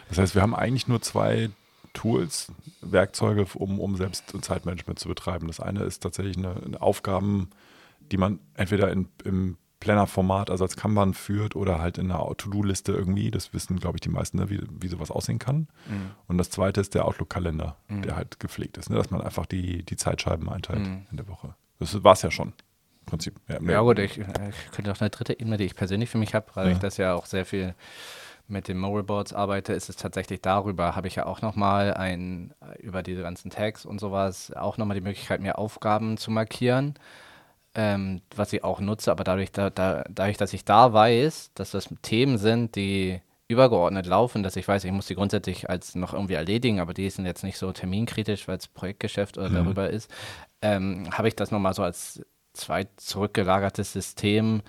Das 0.09 0.17
heißt, 0.17 0.35
wir 0.35 0.41
haben 0.41 0.55
eigentlich 0.55 0.87
nur 0.87 1.01
zwei 1.01 1.49
Tools, 1.93 2.51
Werkzeuge, 2.81 3.45
um, 3.55 3.79
um 3.79 3.95
Selbst- 3.95 4.33
und 4.33 4.43
Zeitmanagement 4.43 4.99
zu 4.99 5.07
betreiben. 5.07 5.47
Das 5.47 5.59
eine 5.59 5.83
ist 5.83 6.03
tatsächlich 6.03 6.37
eine, 6.37 6.55
eine 6.63 6.81
Aufgaben, 6.81 7.49
die 8.11 8.17
man 8.17 8.39
entweder 8.55 8.91
in, 8.91 9.07
im 9.23 9.57
Planner-Format, 9.85 10.49
also 10.49 10.63
als 10.63 10.75
Kanban 10.75 11.13
führt 11.13 11.55
oder 11.55 11.79
halt 11.79 11.97
in 11.99 12.11
einer 12.11 12.25
To-Do-Liste 12.35 12.91
irgendwie. 12.91 13.29
Das 13.29 13.53
wissen, 13.53 13.79
glaube 13.79 13.97
ich, 13.97 14.01
die 14.01 14.09
meisten, 14.09 14.37
ne, 14.37 14.49
wie, 14.49 14.59
wie 14.81 14.87
sowas 14.87 15.11
aussehen 15.11 15.37
kann. 15.39 15.67
Und 16.27 16.37
das 16.39 16.49
zweite 16.49 16.81
ist 16.81 16.95
der 16.95 17.05
Outlook-Kalender, 17.05 17.77
der 17.89 18.15
halt 18.15 18.39
gepflegt 18.39 18.77
ist, 18.77 18.89
ne, 18.89 18.95
dass 18.97 19.11
man 19.11 19.21
einfach 19.21 19.45
die, 19.45 19.83
die 19.83 19.95
Zeitscheiben 19.95 20.49
einteilt 20.49 20.87
in 21.11 21.17
der 21.17 21.27
Woche. 21.27 21.53
Das 21.79 22.03
war 22.03 22.13
es 22.13 22.21
ja 22.23 22.31
schon. 22.31 22.47
Im 23.01 23.05
Prinzip. 23.05 23.35
Ja, 23.47 23.61
Ja 23.61 23.81
gut, 23.81 23.99
ich, 23.99 24.17
ich 24.17 24.71
könnte 24.71 24.89
noch 24.89 24.99
eine 24.99 25.11
dritte 25.11 25.39
Ebene, 25.39 25.57
die 25.57 25.65
ich 25.65 25.75
persönlich 25.75 26.09
für 26.09 26.17
mich 26.17 26.33
habe, 26.33 26.47
weil 26.55 26.67
Ja. 26.67 26.71
ich 26.73 26.79
das 26.79 26.97
ja 26.97 27.13
auch 27.13 27.27
sehr 27.27 27.45
viel 27.45 27.75
mit 28.47 28.67
den 28.67 28.77
Moral 28.79 29.03
Boards 29.03 29.33
arbeite, 29.33 29.73
ist 29.73 29.89
es 29.89 29.95
tatsächlich 29.95 30.41
darüber, 30.41 30.95
habe 30.95 31.07
ich 31.07 31.15
ja 31.15 31.25
auch 31.25 31.41
nochmal 31.41 31.93
ein, 31.95 32.53
über 32.79 33.01
diese 33.03 33.21
ganzen 33.23 33.49
Tags 33.51 33.85
und 33.85 33.99
sowas, 33.99 34.51
auch 34.53 34.77
nochmal 34.77 34.95
die 34.95 35.01
Möglichkeit, 35.01 35.41
mir 35.41 35.57
Aufgaben 35.57 36.17
zu 36.17 36.29
markieren, 36.31 36.93
ähm, 37.75 38.21
was 38.35 38.53
ich 38.53 38.63
auch 38.63 38.79
nutze, 38.79 39.11
aber 39.11 39.23
dadurch, 39.23 39.51
da, 39.51 39.69
da, 39.69 40.03
dadurch, 40.09 40.37
dass 40.37 40.53
ich 40.53 40.65
da 40.65 40.93
weiß, 40.93 41.51
dass 41.53 41.71
das 41.71 41.89
Themen 42.01 42.37
sind, 42.37 42.75
die 42.75 43.21
übergeordnet 43.47 44.07
laufen, 44.07 44.41
dass 44.41 44.55
ich 44.55 44.67
weiß, 44.67 44.83
ich 44.85 44.91
muss 44.91 45.07
die 45.07 45.15
grundsätzlich 45.15 45.69
als 45.69 45.93
noch 45.93 46.13
irgendwie 46.13 46.33
erledigen, 46.33 46.79
aber 46.79 46.93
die 46.93 47.09
sind 47.09 47.25
jetzt 47.25 47.43
nicht 47.43 47.57
so 47.57 47.71
terminkritisch, 47.71 48.47
weil 48.47 48.57
es 48.57 48.67
Projektgeschäft 48.67 49.37
oder 49.37 49.49
darüber 49.49 49.89
ist, 49.89 50.09
ähm, 50.61 51.07
habe 51.11 51.27
ich 51.27 51.35
das 51.35 51.51
nochmal 51.51 51.73
so 51.73 51.83
als 51.83 52.25
zweit 52.53 52.89
zurückgelagertes 52.97 53.93
System, 53.93 54.61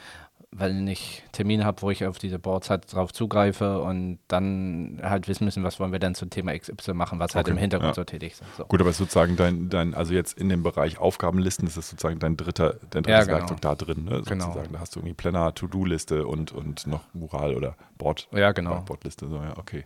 weil 0.59 0.89
ich 0.89 1.23
Termine 1.33 1.65
habe, 1.65 1.83
wo 1.83 1.91
ich 1.91 2.05
auf 2.07 2.19
diese 2.19 2.39
Boards 2.39 2.71
halt 2.71 2.93
drauf 2.93 3.13
zugreife 3.13 3.81
und 3.81 4.19
dann 4.29 5.01
halt 5.03 5.29
wissen 5.29 5.45
müssen, 5.45 5.63
was 5.63 5.79
wollen 5.79 5.93
wir 5.93 5.99
denn 5.99 6.15
zum 6.15 6.31
Thema 6.31 6.57
XY 6.59 6.95
machen, 6.95 7.19
was 7.19 7.35
halt 7.35 7.47
Okay, 7.47 7.53
im 7.53 7.59
Hintergrund 7.59 7.91
ja. 7.91 7.95
so 7.95 8.05
tätig 8.05 8.33
ist. 8.33 8.43
So. 8.57 8.65
Gut, 8.65 8.81
aber 8.81 8.91
ist 8.91 8.99
sozusagen 8.99 9.37
dein, 9.37 9.69
dein, 9.69 9.95
also 9.95 10.15
jetzt 10.15 10.39
in 10.39 10.49
dem 10.49 10.63
Bereich 10.63 10.99
Aufgabenlisten 10.99 11.67
ist 11.67 11.77
es 11.77 11.91
sozusagen 11.91 12.19
dein 12.19 12.37
dritter, 12.37 12.77
dein 12.91 13.03
drittes 13.03 13.11
Ja, 13.11 13.25
genau. 13.25 13.39
Werkzeug 13.39 13.61
da 13.61 13.75
drin, 13.75 14.05
ne? 14.05 14.23
Genau. 14.23 14.47
Sozusagen. 14.47 14.73
Da 14.73 14.81
hast 14.81 14.97
du 14.97 15.01
irgendwie 15.01 15.15
Planner, 15.15 15.55
To-Do-Liste 15.55 16.27
und, 16.27 16.53
und 16.53 16.87
noch 16.87 17.03
Mural 17.13 17.55
oder 17.55 17.77
Board. 17.99 18.29
Ja, 18.33 18.53
genau. 18.53 18.81
Boardliste, 18.81 19.29
so, 19.29 19.37
ja, 19.37 19.57
okay. 19.59 19.85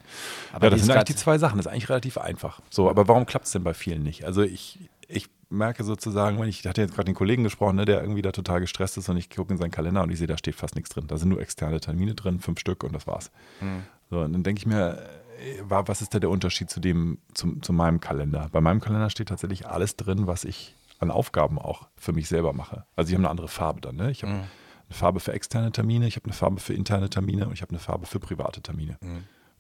Aber 0.52 0.66
ja, 0.66 0.70
das 0.70 0.82
sind 0.82 0.90
eigentlich 0.92 1.04
die 1.04 1.16
zwei 1.16 1.38
Sachen, 1.38 1.56
das 1.56 1.66
ist 1.66 1.72
eigentlich 1.72 1.88
relativ 1.88 2.18
einfach. 2.18 2.60
So, 2.70 2.88
aber 2.88 3.08
warum 3.08 3.26
klappt 3.26 3.46
es 3.46 3.52
denn 3.52 3.64
bei 3.64 3.74
vielen 3.74 4.02
nicht? 4.02 4.24
Also 4.24 4.42
ich, 4.42 4.78
ich 5.08 5.28
merke 5.50 5.84
sozusagen, 5.84 6.38
wenn 6.40 6.48
ich 6.48 6.64
hatte 6.66 6.80
jetzt 6.80 6.94
gerade 6.94 7.06
den 7.06 7.14
Kollegen 7.14 7.42
gesprochen, 7.44 7.76
ne, 7.76 7.84
der 7.84 8.00
irgendwie 8.00 8.22
da 8.22 8.32
total 8.32 8.60
gestresst 8.60 8.96
ist 8.96 9.08
und 9.08 9.16
ich 9.16 9.28
gucke 9.30 9.52
in 9.52 9.58
seinen 9.58 9.70
Kalender 9.70 10.02
und 10.02 10.10
ich 10.10 10.18
sehe, 10.18 10.26
da 10.26 10.38
steht 10.38 10.54
fast 10.54 10.74
nichts 10.76 10.90
drin. 10.90 11.06
Da 11.08 11.16
sind 11.18 11.28
nur 11.28 11.40
externe 11.40 11.80
Termine 11.80 12.14
drin, 12.14 12.40
fünf 12.40 12.60
Stück 12.60 12.84
und 12.84 12.92
das 12.94 13.06
war's. 13.06 13.30
Hm. 13.58 13.82
So, 14.10 14.20
und 14.20 14.32
dann 14.32 14.42
denke 14.42 14.60
ich 14.60 14.66
mir, 14.66 14.98
äh, 15.40 15.62
wa- 15.68 15.84
was 15.86 16.02
ist 16.02 16.14
da 16.14 16.18
der 16.20 16.30
Unterschied 16.30 16.70
zu 16.70 16.80
dem, 16.80 17.18
zum, 17.34 17.62
zu 17.62 17.72
meinem 17.72 18.00
Kalender? 18.00 18.48
Bei 18.52 18.60
meinem 18.60 18.80
Kalender 18.80 19.10
steht 19.10 19.28
tatsächlich 19.28 19.66
alles 19.66 19.96
drin, 19.96 20.26
was 20.26 20.44
ich 20.44 20.74
an 20.98 21.10
Aufgaben 21.10 21.58
auch 21.58 21.88
für 21.96 22.12
mich 22.12 22.28
selber 22.28 22.52
mache. 22.52 22.84
Also 22.96 23.08
ich 23.10 23.14
habe 23.14 23.22
eine 23.24 23.30
andere 23.30 23.48
Farbe 23.48 23.80
dann. 23.80 23.96
Ne? 23.96 24.10
Ich 24.10 24.22
habe 24.22 24.32
eine 24.32 24.44
Farbe 24.90 25.20
für 25.20 25.32
externe 25.32 25.72
Termine, 25.72 26.06
ich 26.06 26.16
habe 26.16 26.24
eine 26.26 26.34
Farbe 26.34 26.60
für 26.60 26.74
interne 26.74 27.08
Termine 27.10 27.46
und 27.46 27.52
ich 27.54 27.62
habe 27.62 27.70
eine 27.70 27.78
Farbe 27.78 28.06
für 28.06 28.20
private 28.20 28.60
Termine. 28.60 28.98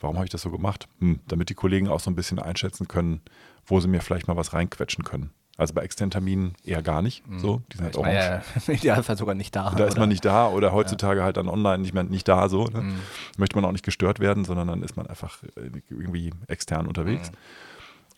Warum 0.00 0.16
habe 0.16 0.24
ich 0.26 0.30
das 0.30 0.42
so 0.42 0.50
gemacht? 0.50 0.88
Hm, 0.98 1.20
damit 1.28 1.48
die 1.50 1.54
Kollegen 1.54 1.88
auch 1.88 2.00
so 2.00 2.10
ein 2.10 2.14
bisschen 2.14 2.38
einschätzen 2.38 2.88
können, 2.88 3.20
wo 3.66 3.80
sie 3.80 3.88
mir 3.88 4.00
vielleicht 4.00 4.28
mal 4.28 4.36
was 4.36 4.52
reinquetschen 4.52 5.04
können. 5.04 5.30
Also 5.60 5.74
bei 5.74 5.82
externen 5.82 6.10
Terminen 6.10 6.54
eher 6.64 6.80
gar 6.82 7.02
nicht. 7.02 7.22
So, 7.36 7.60
die 7.70 7.76
sind 7.76 7.84
halt 7.84 7.96
orange. 7.98 8.14
ja 8.14 8.42
im 8.66 8.74
Idealfall 8.74 9.18
sogar 9.18 9.34
nicht 9.34 9.54
da. 9.54 9.70
Da 9.76 9.84
ist 9.84 9.92
oder? 9.92 10.00
man 10.00 10.08
nicht 10.08 10.24
da 10.24 10.48
oder 10.48 10.72
heutzutage 10.72 11.22
halt 11.22 11.36
dann 11.36 11.48
online 11.48 11.78
nicht 11.82 11.92
mehr 11.92 12.02
nicht 12.02 12.26
da 12.28 12.48
so. 12.48 12.64
Ne? 12.64 12.94
Möchte 13.36 13.56
man 13.56 13.66
auch 13.66 13.72
nicht 13.72 13.84
gestört 13.84 14.20
werden, 14.20 14.46
sondern 14.46 14.68
dann 14.68 14.82
ist 14.82 14.96
man 14.96 15.06
einfach 15.06 15.42
äh, 15.56 15.70
irgendwie 15.90 16.32
extern 16.48 16.86
unterwegs. 16.86 17.30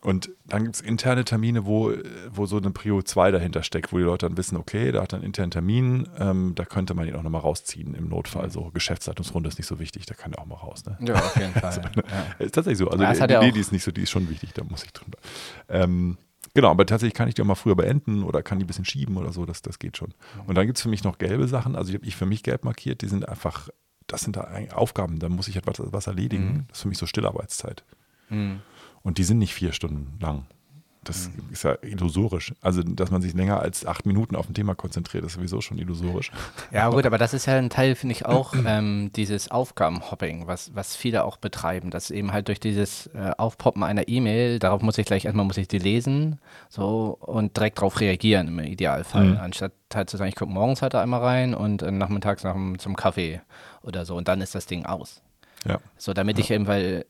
Und 0.02 0.30
dann 0.46 0.64
gibt 0.64 0.74
es 0.74 0.80
interne 0.80 1.24
Termine, 1.24 1.64
wo, 1.64 1.92
wo 2.30 2.46
so 2.46 2.56
eine 2.56 2.70
Prio 2.72 3.02
2 3.02 3.30
dahinter 3.30 3.62
steckt, 3.62 3.92
wo 3.92 3.98
die 3.98 4.04
Leute 4.04 4.26
dann 4.26 4.36
wissen, 4.36 4.56
okay, 4.56 4.90
da 4.90 5.00
hat 5.02 5.12
er 5.12 5.18
einen 5.18 5.26
internen 5.26 5.52
Termin, 5.52 6.08
ähm, 6.18 6.54
da 6.56 6.64
könnte 6.64 6.94
man 6.94 7.06
ihn 7.06 7.14
auch 7.14 7.22
nochmal 7.22 7.40
rausziehen 7.40 7.94
im 7.94 8.08
Notfall. 8.08 8.50
So 8.50 8.70
Geschäftsleitungsrunde 8.74 9.48
ist 9.48 9.58
nicht 9.58 9.68
so 9.68 9.78
wichtig, 9.78 10.06
da 10.06 10.14
kann 10.14 10.32
er 10.32 10.40
auch 10.40 10.46
mal 10.46 10.56
raus. 10.56 10.84
Ne? 10.86 10.96
Ja, 11.00 11.14
auf 11.14 11.36
jeden 11.36 11.52
Fall. 11.60 11.82
ja. 11.96 12.44
Ist 12.44 12.52
tatsächlich 12.54 12.78
so. 12.78 12.88
Also 12.88 13.04
Ja, 13.04 13.12
die, 13.12 13.26
die 13.26 13.32
ja 13.32 13.50
die 13.52 13.60
ist 13.60 13.70
nicht 13.70 13.84
so, 13.84 13.92
die 13.92 14.02
ist 14.02 14.10
schon 14.10 14.28
wichtig, 14.28 14.52
da 14.54 14.64
muss 14.64 14.82
ich 14.84 14.92
drüber. 14.92 15.18
Ähm, 15.68 16.18
genau, 16.54 16.70
aber 16.70 16.86
tatsächlich 16.86 17.14
kann 17.14 17.28
ich 17.28 17.34
die 17.34 17.42
auch 17.42 17.46
mal 17.46 17.54
früher 17.54 17.76
beenden 17.76 18.22
oder 18.22 18.42
kann 18.42 18.58
die 18.58 18.64
ein 18.64 18.66
bisschen 18.66 18.84
schieben 18.84 19.16
oder 19.16 19.32
so, 19.32 19.46
das, 19.46 19.62
das 19.62 19.78
geht 19.78 19.96
schon. 19.96 20.14
Und 20.46 20.56
dann 20.56 20.66
gibt 20.66 20.78
es 20.78 20.82
für 20.82 20.88
mich 20.88 21.04
noch 21.04 21.18
gelbe 21.18 21.48
Sachen, 21.48 21.76
also 21.76 21.90
die 21.90 21.96
habe 21.96 22.06
ich 22.06 22.16
für 22.16 22.26
mich 22.26 22.42
gelb 22.42 22.64
markiert, 22.64 23.02
die 23.02 23.08
sind 23.08 23.28
einfach, 23.28 23.68
das 24.06 24.22
sind 24.22 24.36
da 24.36 24.48
Aufgaben, 24.72 25.18
da 25.18 25.28
muss 25.28 25.48
ich 25.48 25.56
etwas 25.56 25.80
was 25.92 26.06
erledigen. 26.06 26.66
Das 26.68 26.78
ist 26.78 26.82
für 26.82 26.88
mich 26.88 26.98
so 26.98 27.06
Stillarbeitszeit. 27.06 27.84
Mhm. 28.28 28.60
Und 29.02 29.18
die 29.18 29.24
sind 29.24 29.38
nicht 29.38 29.54
vier 29.54 29.72
Stunden 29.72 30.18
lang. 30.20 30.46
Das 31.04 31.28
mhm. 31.28 31.52
ist 31.52 31.64
ja 31.64 31.76
illusorisch. 31.82 32.54
Also, 32.60 32.82
dass 32.82 33.10
man 33.10 33.22
sich 33.22 33.34
länger 33.34 33.60
als 33.60 33.84
acht 33.84 34.06
Minuten 34.06 34.36
auf 34.36 34.48
ein 34.48 34.54
Thema 34.54 34.74
konzentriert, 34.74 35.24
ist 35.24 35.32
sowieso 35.32 35.60
schon 35.60 35.78
illusorisch. 35.78 36.30
Ja, 36.70 36.88
gut, 36.90 37.06
aber 37.06 37.18
das 37.18 37.34
ist 37.34 37.46
ja 37.46 37.56
ein 37.56 37.70
Teil, 37.70 37.96
finde 37.96 38.14
ich, 38.14 38.24
auch 38.24 38.54
ähm, 38.66 39.10
dieses 39.16 39.50
Aufgabenhopping, 39.50 40.46
was, 40.46 40.74
was 40.74 40.94
viele 40.94 41.24
auch 41.24 41.38
betreiben. 41.38 41.90
Dass 41.90 42.10
eben 42.10 42.32
halt 42.32 42.48
durch 42.48 42.60
dieses 42.60 43.08
äh, 43.08 43.32
Aufpoppen 43.36 43.82
einer 43.82 44.06
E-Mail, 44.06 44.60
darauf 44.60 44.80
muss 44.82 44.96
ich 44.98 45.06
gleich 45.06 45.24
erstmal 45.24 45.44
muss 45.44 45.56
ich 45.56 45.68
die 45.68 45.78
lesen 45.78 46.38
so 46.68 47.16
und 47.20 47.56
direkt 47.56 47.78
darauf 47.78 48.00
reagieren 48.00 48.48
im 48.48 48.60
Idealfall. 48.60 49.24
Mhm. 49.24 49.36
Anstatt 49.38 49.72
halt 49.92 50.08
zu 50.08 50.16
sagen, 50.16 50.28
ich 50.28 50.36
gucke 50.36 50.52
morgens 50.52 50.82
halt 50.82 50.94
einmal 50.94 51.20
rein 51.20 51.54
und 51.54 51.82
äh, 51.82 51.90
nachmittags 51.90 52.44
nach, 52.44 52.56
zum 52.78 52.96
Kaffee 52.96 53.40
oder 53.82 54.04
so 54.04 54.16
und 54.16 54.28
dann 54.28 54.40
ist 54.40 54.54
das 54.54 54.66
Ding 54.66 54.86
aus. 54.86 55.20
Ja. 55.66 55.78
So, 55.96 56.12
damit 56.12 56.38
ja. 56.38 56.44
ich 56.44 56.50
eben, 56.50 56.66
weil 56.66 57.06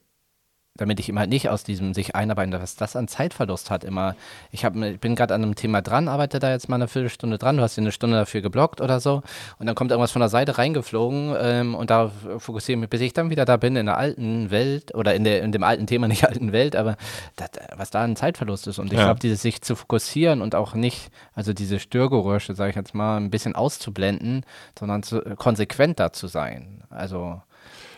damit 0.75 0.99
ich 1.01 1.09
immer 1.11 1.27
nicht 1.27 1.51
aus 1.51 1.65
diesem 1.65 1.93
sich 1.93 2.17
einarbeiten, 2.17 2.53
was 2.55 2.77
das 2.77 2.97
an 2.97 3.07
Zeitverlust 3.07 3.71
hat, 3.71 3.85
immer. 3.85 4.17
Ich, 4.51 4.65
hab, 4.65 4.75
ich 4.75 5.01
bin 5.01 5.15
gerade 5.15 5.35
an 5.35 5.43
einem 5.43 5.55
Thema 5.55 5.83
dran, 5.83 6.09
arbeite 6.09 6.39
da 6.39 6.51
jetzt 6.51 6.69
mal 6.69 6.77
eine 6.77 6.89
Viertelstunde 6.89 7.37
dran, 7.37 7.59
du 7.59 7.63
hast 7.63 7.77
dir 7.77 7.83
eine 7.83 7.93
Stunde 7.93 8.17
dafür 8.17 8.41
geblockt 8.41 8.81
oder 8.81 8.99
so 8.99 9.23
und 9.59 9.67
dann 9.67 9.75
kommt 9.75 9.91
irgendwas 9.91 10.13
von 10.13 10.21
der 10.21 10.31
Seite 10.31 10.57
reingeflogen 10.57 11.37
ähm, 11.39 11.75
und 11.75 11.91
da 11.91 12.11
fokussiere 12.39 12.77
ich 12.77 12.81
mich, 12.81 12.91
bis 12.91 13.03
ich 13.03 13.13
dann 13.13 13.29
wieder 13.29 13.45
da 13.45 13.59
bin 13.59 13.77
in 13.77 13.85
der 13.85 13.99
alten 13.99 14.51
Welt 14.51 14.95
oder 14.95 15.15
in, 15.15 15.25
der, 15.25 15.43
in 15.43 15.53
dem 15.53 15.63
alten 15.63 15.87
Thema, 15.87 16.09
nicht 16.13 16.27
alten 16.27 16.53
Welt, 16.53 16.75
aber 16.75 16.97
das, 17.37 17.51
was 17.77 17.91
da 17.91 18.03
ein 18.03 18.17
Zeitverlust 18.17 18.67
ist 18.67 18.79
und 18.79 18.93
ich 18.93 18.99
ja. 18.99 19.05
glaube, 19.05 19.21
dieses 19.21 19.43
sich 19.43 19.61
zu 19.61 19.77
fokussieren 19.77 20.41
und 20.41 20.55
auch 20.55 20.75
nicht, 20.75 21.11
also 21.35 21.53
diese 21.53 21.81
Störgeräusche, 21.81 22.55
sage 22.55 22.71
ich 22.71 22.77
jetzt 22.77 22.95
mal, 22.95 23.19
ein 23.19 23.31
bisschen 23.31 23.55
auszublenden, 23.55 24.47
sondern 24.79 25.03
zu, 25.03 25.21
konsequent 25.37 26.01
da 26.01 26.13
zu 26.13 26.29
sein. 26.29 26.83
Also 26.89 27.43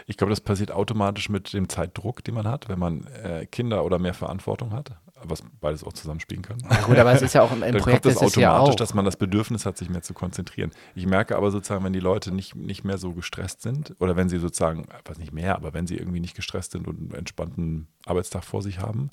ich 0.07 0.17
glaube, 0.17 0.31
das 0.31 0.41
passiert 0.41 0.71
automatisch 0.71 1.29
mit 1.29 1.53
dem 1.53 1.69
Zeitdruck, 1.69 2.23
den 2.25 2.35
man 2.35 2.47
hat, 2.47 2.69
wenn 2.69 2.79
man 2.79 3.07
äh, 3.07 3.47
Kinder 3.47 3.85
oder 3.85 3.99
mehr 3.99 4.15
Verantwortung 4.15 4.73
hat, 4.73 4.93
was 5.23 5.43
beides 5.61 5.85
auch 5.85 5.93
zusammenspielen 5.93 6.43
kann. 6.43 6.59
Ja 6.71 6.83
gut, 6.83 6.99
aber 6.99 7.13
es 7.13 7.23
ist 7.23 7.35
ja 7.35 7.43
auch 7.43 7.53
im, 7.53 7.63
im 7.63 7.73
Dann 7.73 7.83
Projekt 7.83 8.03
kommt 8.03 8.17
das 8.17 8.23
automatisch, 8.23 8.75
ja 8.75 8.77
dass 8.77 8.95
man 8.95 9.05
das 9.05 9.17
Bedürfnis 9.17 9.65
hat, 9.65 9.79
sich 9.79 9.89
mehr 9.89 10.03
zu 10.03 10.13
konzentrieren. 10.13 10.73
Ich 10.95 11.07
merke 11.07 11.37
aber 11.37 11.51
sozusagen, 11.51 11.85
wenn 11.85 11.93
die 11.93 12.01
Leute 12.01 12.33
nicht, 12.33 12.55
nicht 12.55 12.85
mehr 12.85 12.99
so 12.99 13.13
gestresst 13.13 13.63
sind 13.63 13.95
oder 13.99 14.17
wenn 14.17 14.29
sie 14.29 14.39
sozusagen, 14.39 14.87
was 15.05 15.19
nicht 15.19 15.33
mehr, 15.33 15.57
aber 15.57 15.73
wenn 15.73 15.87
sie 15.87 15.97
irgendwie 15.97 16.21
nicht 16.21 16.37
gestresst 16.37 16.73
sind 16.73 16.87
und 16.87 16.99
einen 16.99 17.15
entspannten 17.15 17.89
Arbeitstag 18.05 18.45
vor 18.45 18.63
sich 18.63 18.81
haben, 18.81 19.11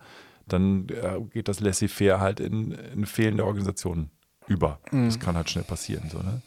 dann 0.47 0.87
äh, 0.89 1.21
geht 1.31 1.47
das 1.47 1.59
laissez-faire 1.61 2.19
halt 2.19 2.39
in, 2.39 2.71
in 2.71 3.05
fehlende 3.05 3.45
Organisationen 3.45 4.11
über. 4.47 4.79
Mhm. 4.91 5.05
Das 5.05 5.19
kann 5.19 5.35
halt 5.35 5.49
schnell 5.49 5.63
passieren. 5.63 6.09
So, 6.11 6.17
ne? 6.19 6.41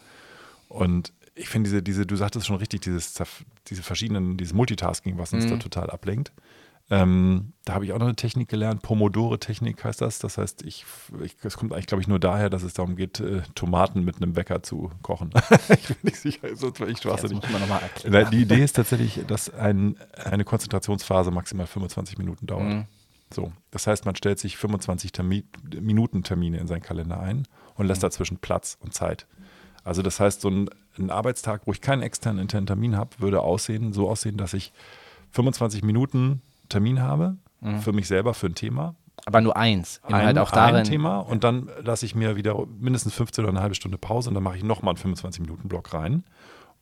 Und 0.68 1.12
ich 1.34 1.48
finde 1.48 1.68
diese, 1.68 1.82
diese, 1.82 2.06
du 2.06 2.16
sagtest 2.16 2.46
schon 2.46 2.56
richtig, 2.56 2.82
dieses, 2.82 3.14
diese 3.66 3.82
verschiedenen, 3.82 4.36
dieses 4.36 4.54
Multitasking, 4.54 5.18
was 5.18 5.32
uns 5.32 5.46
mhm. 5.46 5.50
da 5.50 5.56
total 5.56 5.90
ablenkt. 5.90 6.32
Ähm, 6.90 7.54
da 7.64 7.74
habe 7.74 7.86
ich 7.86 7.92
auch 7.92 7.98
noch 7.98 8.06
eine 8.06 8.14
Technik 8.14 8.48
gelernt, 8.48 8.82
Pomodore-Technik 8.82 9.82
heißt 9.82 10.02
das. 10.02 10.18
Das 10.18 10.36
heißt, 10.36 10.62
ich, 10.64 10.84
das 11.42 11.56
kommt 11.56 11.72
eigentlich, 11.72 11.86
glaube 11.86 12.02
ich, 12.02 12.08
nur 12.08 12.20
daher, 12.20 12.50
dass 12.50 12.62
es 12.62 12.74
darum 12.74 12.94
geht, 12.94 13.20
äh, 13.20 13.40
Tomaten 13.54 14.04
mit 14.04 14.16
einem 14.16 14.36
Wecker 14.36 14.62
zu 14.62 14.90
kochen. 15.00 15.30
ich 15.70 15.88
bin 15.88 15.96
nicht 16.02 16.18
sicher, 16.18 16.54
sonst 16.54 16.80
wäre 16.80 16.90
ich 16.90 16.98
schwachsinnig. 16.98 17.42
Ja, 18.04 18.24
die 18.24 18.42
Idee 18.42 18.62
ist 18.62 18.76
tatsächlich, 18.76 19.20
dass 19.26 19.52
ein, 19.52 19.96
eine 20.12 20.44
Konzentrationsphase 20.44 21.30
maximal 21.30 21.66
25 21.66 22.18
Minuten 22.18 22.46
dauert. 22.46 22.64
Mhm. 22.64 22.86
So, 23.32 23.50
das 23.70 23.86
heißt, 23.86 24.04
man 24.04 24.14
stellt 24.14 24.38
sich 24.38 24.58
25 24.58 25.10
Termi 25.10 25.44
Minuten 25.80 26.22
Termine 26.22 26.58
in 26.58 26.66
seinen 26.68 26.82
Kalender 26.82 27.18
ein 27.18 27.48
und 27.76 27.86
lässt 27.86 28.02
mhm. 28.02 28.06
dazwischen 28.06 28.36
Platz 28.36 28.76
und 28.80 28.92
Zeit. 28.92 29.26
Also 29.84 30.02
das 30.02 30.18
heißt, 30.18 30.40
so 30.40 30.48
ein, 30.48 30.70
ein 30.98 31.10
Arbeitstag, 31.10 31.62
wo 31.66 31.72
ich 31.72 31.80
keinen 31.80 32.02
externen 32.02 32.40
internen 32.40 32.66
Termin 32.66 32.96
habe, 32.96 33.10
würde 33.18 33.42
aussehen, 33.42 33.92
so 33.92 34.08
aussehen, 34.08 34.36
dass 34.36 34.54
ich 34.54 34.72
25 35.32 35.82
Minuten 35.82 36.42
Termin 36.68 37.02
habe 37.02 37.36
mhm. 37.60 37.80
für 37.80 37.92
mich 37.92 38.08
selber, 38.08 38.34
für 38.34 38.46
ein 38.46 38.54
Thema. 38.54 38.94
Aber 39.26 39.40
nur 39.40 39.56
eins. 39.56 40.00
Ein, 40.02 40.14
halt 40.14 40.38
auch 40.38 40.50
darin. 40.50 40.76
ein 40.76 40.84
Thema 40.84 41.18
und 41.18 41.44
dann 41.44 41.68
lasse 41.82 42.04
ich 42.04 42.14
mir 42.14 42.36
wieder 42.36 42.56
mindestens 42.78 43.14
15 43.14 43.44
oder 43.44 43.52
eine 43.52 43.60
halbe 43.60 43.74
Stunde 43.74 43.98
Pause 43.98 44.28
und 44.28 44.34
dann 44.34 44.42
mache 44.42 44.56
ich 44.56 44.64
nochmal 44.64 44.94
einen 44.94 45.14
25-Minuten-Block 45.14 45.94
rein. 45.94 46.24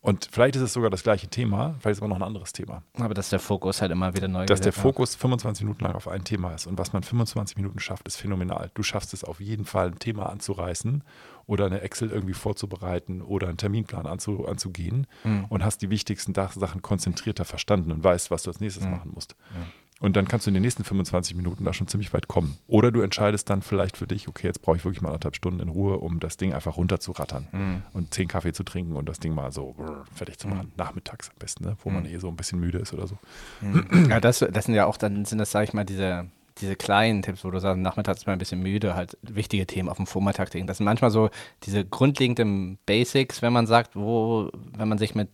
Und 0.02 0.28
vielleicht 0.32 0.56
ist 0.56 0.62
es 0.62 0.72
sogar 0.72 0.90
das 0.90 1.04
gleiche 1.04 1.28
Thema, 1.28 1.76
vielleicht 1.78 1.92
ist 1.92 1.98
es 1.98 2.02
aber 2.02 2.08
noch 2.08 2.16
ein 2.16 2.24
anderes 2.24 2.52
Thema. 2.52 2.82
Aber 2.98 3.14
dass 3.14 3.30
der 3.30 3.38
Fokus 3.38 3.80
halt 3.80 3.92
immer 3.92 4.12
wieder 4.14 4.26
neu 4.26 4.46
Dass 4.46 4.60
der 4.60 4.72
Fokus 4.72 5.14
25 5.14 5.62
Minuten 5.62 5.84
lang 5.84 5.94
auf 5.94 6.08
ein 6.08 6.24
Thema 6.24 6.52
ist. 6.54 6.66
Und 6.66 6.76
was 6.76 6.92
man 6.92 7.04
25 7.04 7.56
Minuten 7.56 7.78
schafft, 7.78 8.08
ist 8.08 8.16
phänomenal. 8.16 8.72
Du 8.74 8.82
schaffst 8.82 9.14
es 9.14 9.22
auf 9.22 9.40
jeden 9.40 9.64
Fall, 9.64 9.86
ein 9.86 10.00
Thema 10.00 10.28
anzureißen 10.28 11.04
oder 11.46 11.66
eine 11.66 11.82
Excel 11.82 12.10
irgendwie 12.10 12.34
vorzubereiten 12.34 13.22
oder 13.22 13.46
einen 13.46 13.58
Terminplan 13.58 14.06
anzu, 14.06 14.44
anzugehen 14.48 15.06
mhm. 15.22 15.44
und 15.48 15.64
hast 15.64 15.82
die 15.82 15.90
wichtigsten 15.90 16.34
Sachen 16.34 16.82
konzentrierter 16.82 17.44
verstanden 17.44 17.92
und 17.92 18.02
weißt, 18.02 18.32
was 18.32 18.42
du 18.42 18.50
als 18.50 18.58
nächstes 18.58 18.84
mhm. 18.84 18.90
machen 18.90 19.12
musst. 19.14 19.36
Mhm. 19.54 19.81
Und 20.02 20.16
dann 20.16 20.26
kannst 20.26 20.46
du 20.46 20.50
in 20.50 20.54
den 20.54 20.64
nächsten 20.64 20.82
25 20.82 21.36
Minuten 21.36 21.64
da 21.64 21.72
schon 21.72 21.86
ziemlich 21.86 22.12
weit 22.12 22.26
kommen. 22.26 22.58
Oder 22.66 22.90
du 22.90 23.02
entscheidest 23.02 23.48
dann 23.48 23.62
vielleicht 23.62 23.96
für 23.96 24.08
dich, 24.08 24.26
okay, 24.26 24.48
jetzt 24.48 24.60
brauche 24.60 24.76
ich 24.76 24.84
wirklich 24.84 25.00
mal 25.00 25.10
anderthalb 25.10 25.36
Stunden 25.36 25.60
in 25.60 25.68
Ruhe, 25.68 25.98
um 25.98 26.18
das 26.18 26.36
Ding 26.36 26.52
einfach 26.52 26.76
runterzurattern 26.76 27.46
mhm. 27.52 27.82
und 27.92 28.12
zehn 28.12 28.26
Kaffee 28.26 28.52
zu 28.52 28.64
trinken 28.64 28.96
und 28.96 29.08
das 29.08 29.20
Ding 29.20 29.32
mal 29.32 29.52
so 29.52 29.76
fertig 30.12 30.38
zu 30.38 30.48
machen. 30.48 30.66
Mhm. 30.66 30.72
Nachmittags 30.76 31.30
am 31.30 31.36
besten, 31.38 31.64
ne? 31.64 31.76
wo 31.84 31.88
mhm. 31.88 31.94
man 31.94 32.06
eh 32.06 32.18
so 32.18 32.26
ein 32.26 32.34
bisschen 32.34 32.58
müde 32.58 32.78
ist 32.78 32.92
oder 32.92 33.06
so. 33.06 33.16
Mhm. 33.60 34.10
Ja, 34.10 34.18
das, 34.18 34.40
das 34.40 34.64
sind 34.64 34.74
ja 34.74 34.86
auch, 34.86 34.96
dann 34.96 35.24
sind 35.24 35.38
das, 35.38 35.52
sage 35.52 35.66
ich 35.66 35.72
mal, 35.72 35.84
diese 35.84 36.26
diese 36.58 36.76
kleinen 36.76 37.22
Tipps, 37.22 37.44
wo 37.44 37.50
du 37.50 37.58
sagst, 37.60 37.80
nachmittags 37.80 38.20
ist 38.20 38.26
man 38.26 38.34
ein 38.34 38.38
bisschen 38.38 38.60
müde, 38.60 38.94
halt 38.94 39.16
wichtige 39.22 39.66
Themen 39.66 39.88
auf 39.88 39.96
dem 39.96 40.06
Vormittag 40.06 40.50
denken. 40.50 40.66
Das 40.66 40.76
sind 40.76 40.84
manchmal 40.84 41.10
so 41.10 41.30
diese 41.62 41.84
grundlegenden 41.84 42.78
Basics, 42.84 43.40
wenn 43.40 43.54
man 43.54 43.66
sagt, 43.66 43.96
wo, 43.96 44.50
wenn 44.76 44.88
man 44.88 44.98
sich 44.98 45.14
mit 45.14 45.30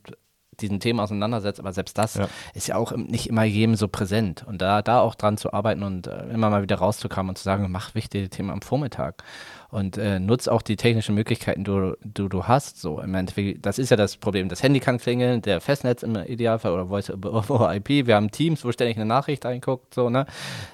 diesen 0.60 0.80
Themen 0.80 1.00
auseinandersetzt, 1.00 1.60
aber 1.60 1.72
selbst 1.72 1.98
das 1.98 2.14
ja. 2.14 2.28
ist 2.54 2.68
ja 2.68 2.76
auch 2.76 2.92
nicht 2.92 3.28
immer 3.28 3.44
jedem 3.44 3.74
so 3.74 3.88
präsent. 3.88 4.44
Und 4.46 4.62
da, 4.62 4.82
da 4.82 5.00
auch 5.00 5.14
dran 5.14 5.36
zu 5.36 5.52
arbeiten 5.52 5.82
und 5.82 6.06
äh, 6.06 6.28
immer 6.28 6.50
mal 6.50 6.62
wieder 6.62 6.76
rauszukommen 6.76 7.30
und 7.30 7.36
zu 7.36 7.44
sagen, 7.44 7.70
mach 7.70 7.94
wichtige 7.94 8.28
Themen 8.28 8.50
am 8.50 8.62
Vormittag 8.62 9.22
und 9.70 9.98
äh, 9.98 10.18
nutz 10.18 10.48
auch 10.48 10.62
die 10.62 10.76
technischen 10.76 11.14
Möglichkeiten, 11.14 11.64
die 11.64 11.70
du, 11.70 11.96
du, 12.02 12.28
du 12.28 12.44
hast. 12.44 12.80
So 12.80 13.00
im 13.00 13.14
Endeffekt, 13.14 13.66
das 13.66 13.78
ist 13.78 13.90
ja 13.90 13.96
das 13.96 14.16
Problem. 14.16 14.48
Das 14.48 14.62
Handy 14.62 14.80
kann 14.80 14.98
klingeln, 14.98 15.42
der 15.42 15.60
Festnetz 15.60 16.02
im 16.02 16.16
Idealfall 16.16 16.72
oder 16.72 16.86
Voice 16.86 17.10
over 17.10 17.74
IP. 17.76 18.06
Wir 18.06 18.16
haben 18.16 18.30
Teams, 18.30 18.64
wo 18.64 18.72
ständig 18.72 18.96
eine 18.96 19.06
Nachricht 19.06 19.44
reinguckt, 19.44 19.94
so, 19.94 20.08
ne? 20.08 20.26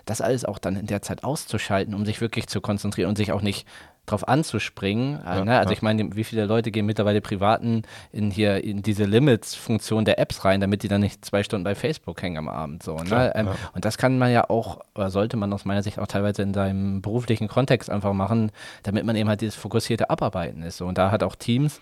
Das 0.06 0.20
alles 0.20 0.44
auch 0.44 0.58
dann 0.58 0.76
in 0.76 0.86
der 0.86 1.02
Zeit 1.02 1.24
auszuschalten, 1.24 1.94
um 1.94 2.06
sich 2.06 2.20
wirklich 2.20 2.46
zu 2.46 2.60
konzentrieren 2.60 3.08
und 3.08 3.16
sich 3.16 3.32
auch 3.32 3.42
nicht 3.42 3.66
drauf 4.06 4.26
anzuspringen. 4.28 5.20
Äh, 5.24 5.36
ja, 5.36 5.44
ne? 5.44 5.58
Also 5.58 5.72
ich 5.72 5.82
meine, 5.82 6.14
wie 6.14 6.24
viele 6.24 6.44
Leute 6.44 6.70
gehen 6.70 6.86
mittlerweile 6.86 7.20
privaten 7.20 7.82
in 8.12 8.30
hier 8.30 8.62
in 8.62 8.82
diese 8.82 9.04
Limits-Funktion 9.04 10.04
der 10.04 10.18
Apps 10.18 10.44
rein, 10.44 10.60
damit 10.60 10.82
die 10.82 10.88
dann 10.88 11.00
nicht 11.00 11.24
zwei 11.24 11.42
Stunden 11.42 11.64
bei 11.64 11.74
Facebook 11.74 12.20
hängen 12.22 12.38
am 12.38 12.48
Abend. 12.48 12.82
So, 12.82 12.96
ne? 12.96 13.04
Klar, 13.04 13.34
ähm, 13.34 13.46
ja. 13.46 13.54
Und 13.72 13.84
das 13.84 13.98
kann 13.98 14.18
man 14.18 14.30
ja 14.32 14.48
auch, 14.50 14.80
oder 14.94 15.10
sollte 15.10 15.36
man 15.36 15.52
aus 15.52 15.64
meiner 15.64 15.82
Sicht 15.82 15.98
auch 15.98 16.06
teilweise 16.06 16.42
in 16.42 16.54
seinem 16.54 17.02
beruflichen 17.02 17.48
Kontext 17.48 17.90
einfach 17.90 18.12
machen, 18.12 18.50
damit 18.82 19.04
man 19.04 19.16
eben 19.16 19.28
halt 19.28 19.40
dieses 19.40 19.54
fokussierte 19.54 20.10
Abarbeiten 20.10 20.62
ist. 20.62 20.76
So. 20.76 20.86
Und 20.86 20.98
da 20.98 21.10
hat 21.10 21.22
auch 21.22 21.36
Teams 21.36 21.80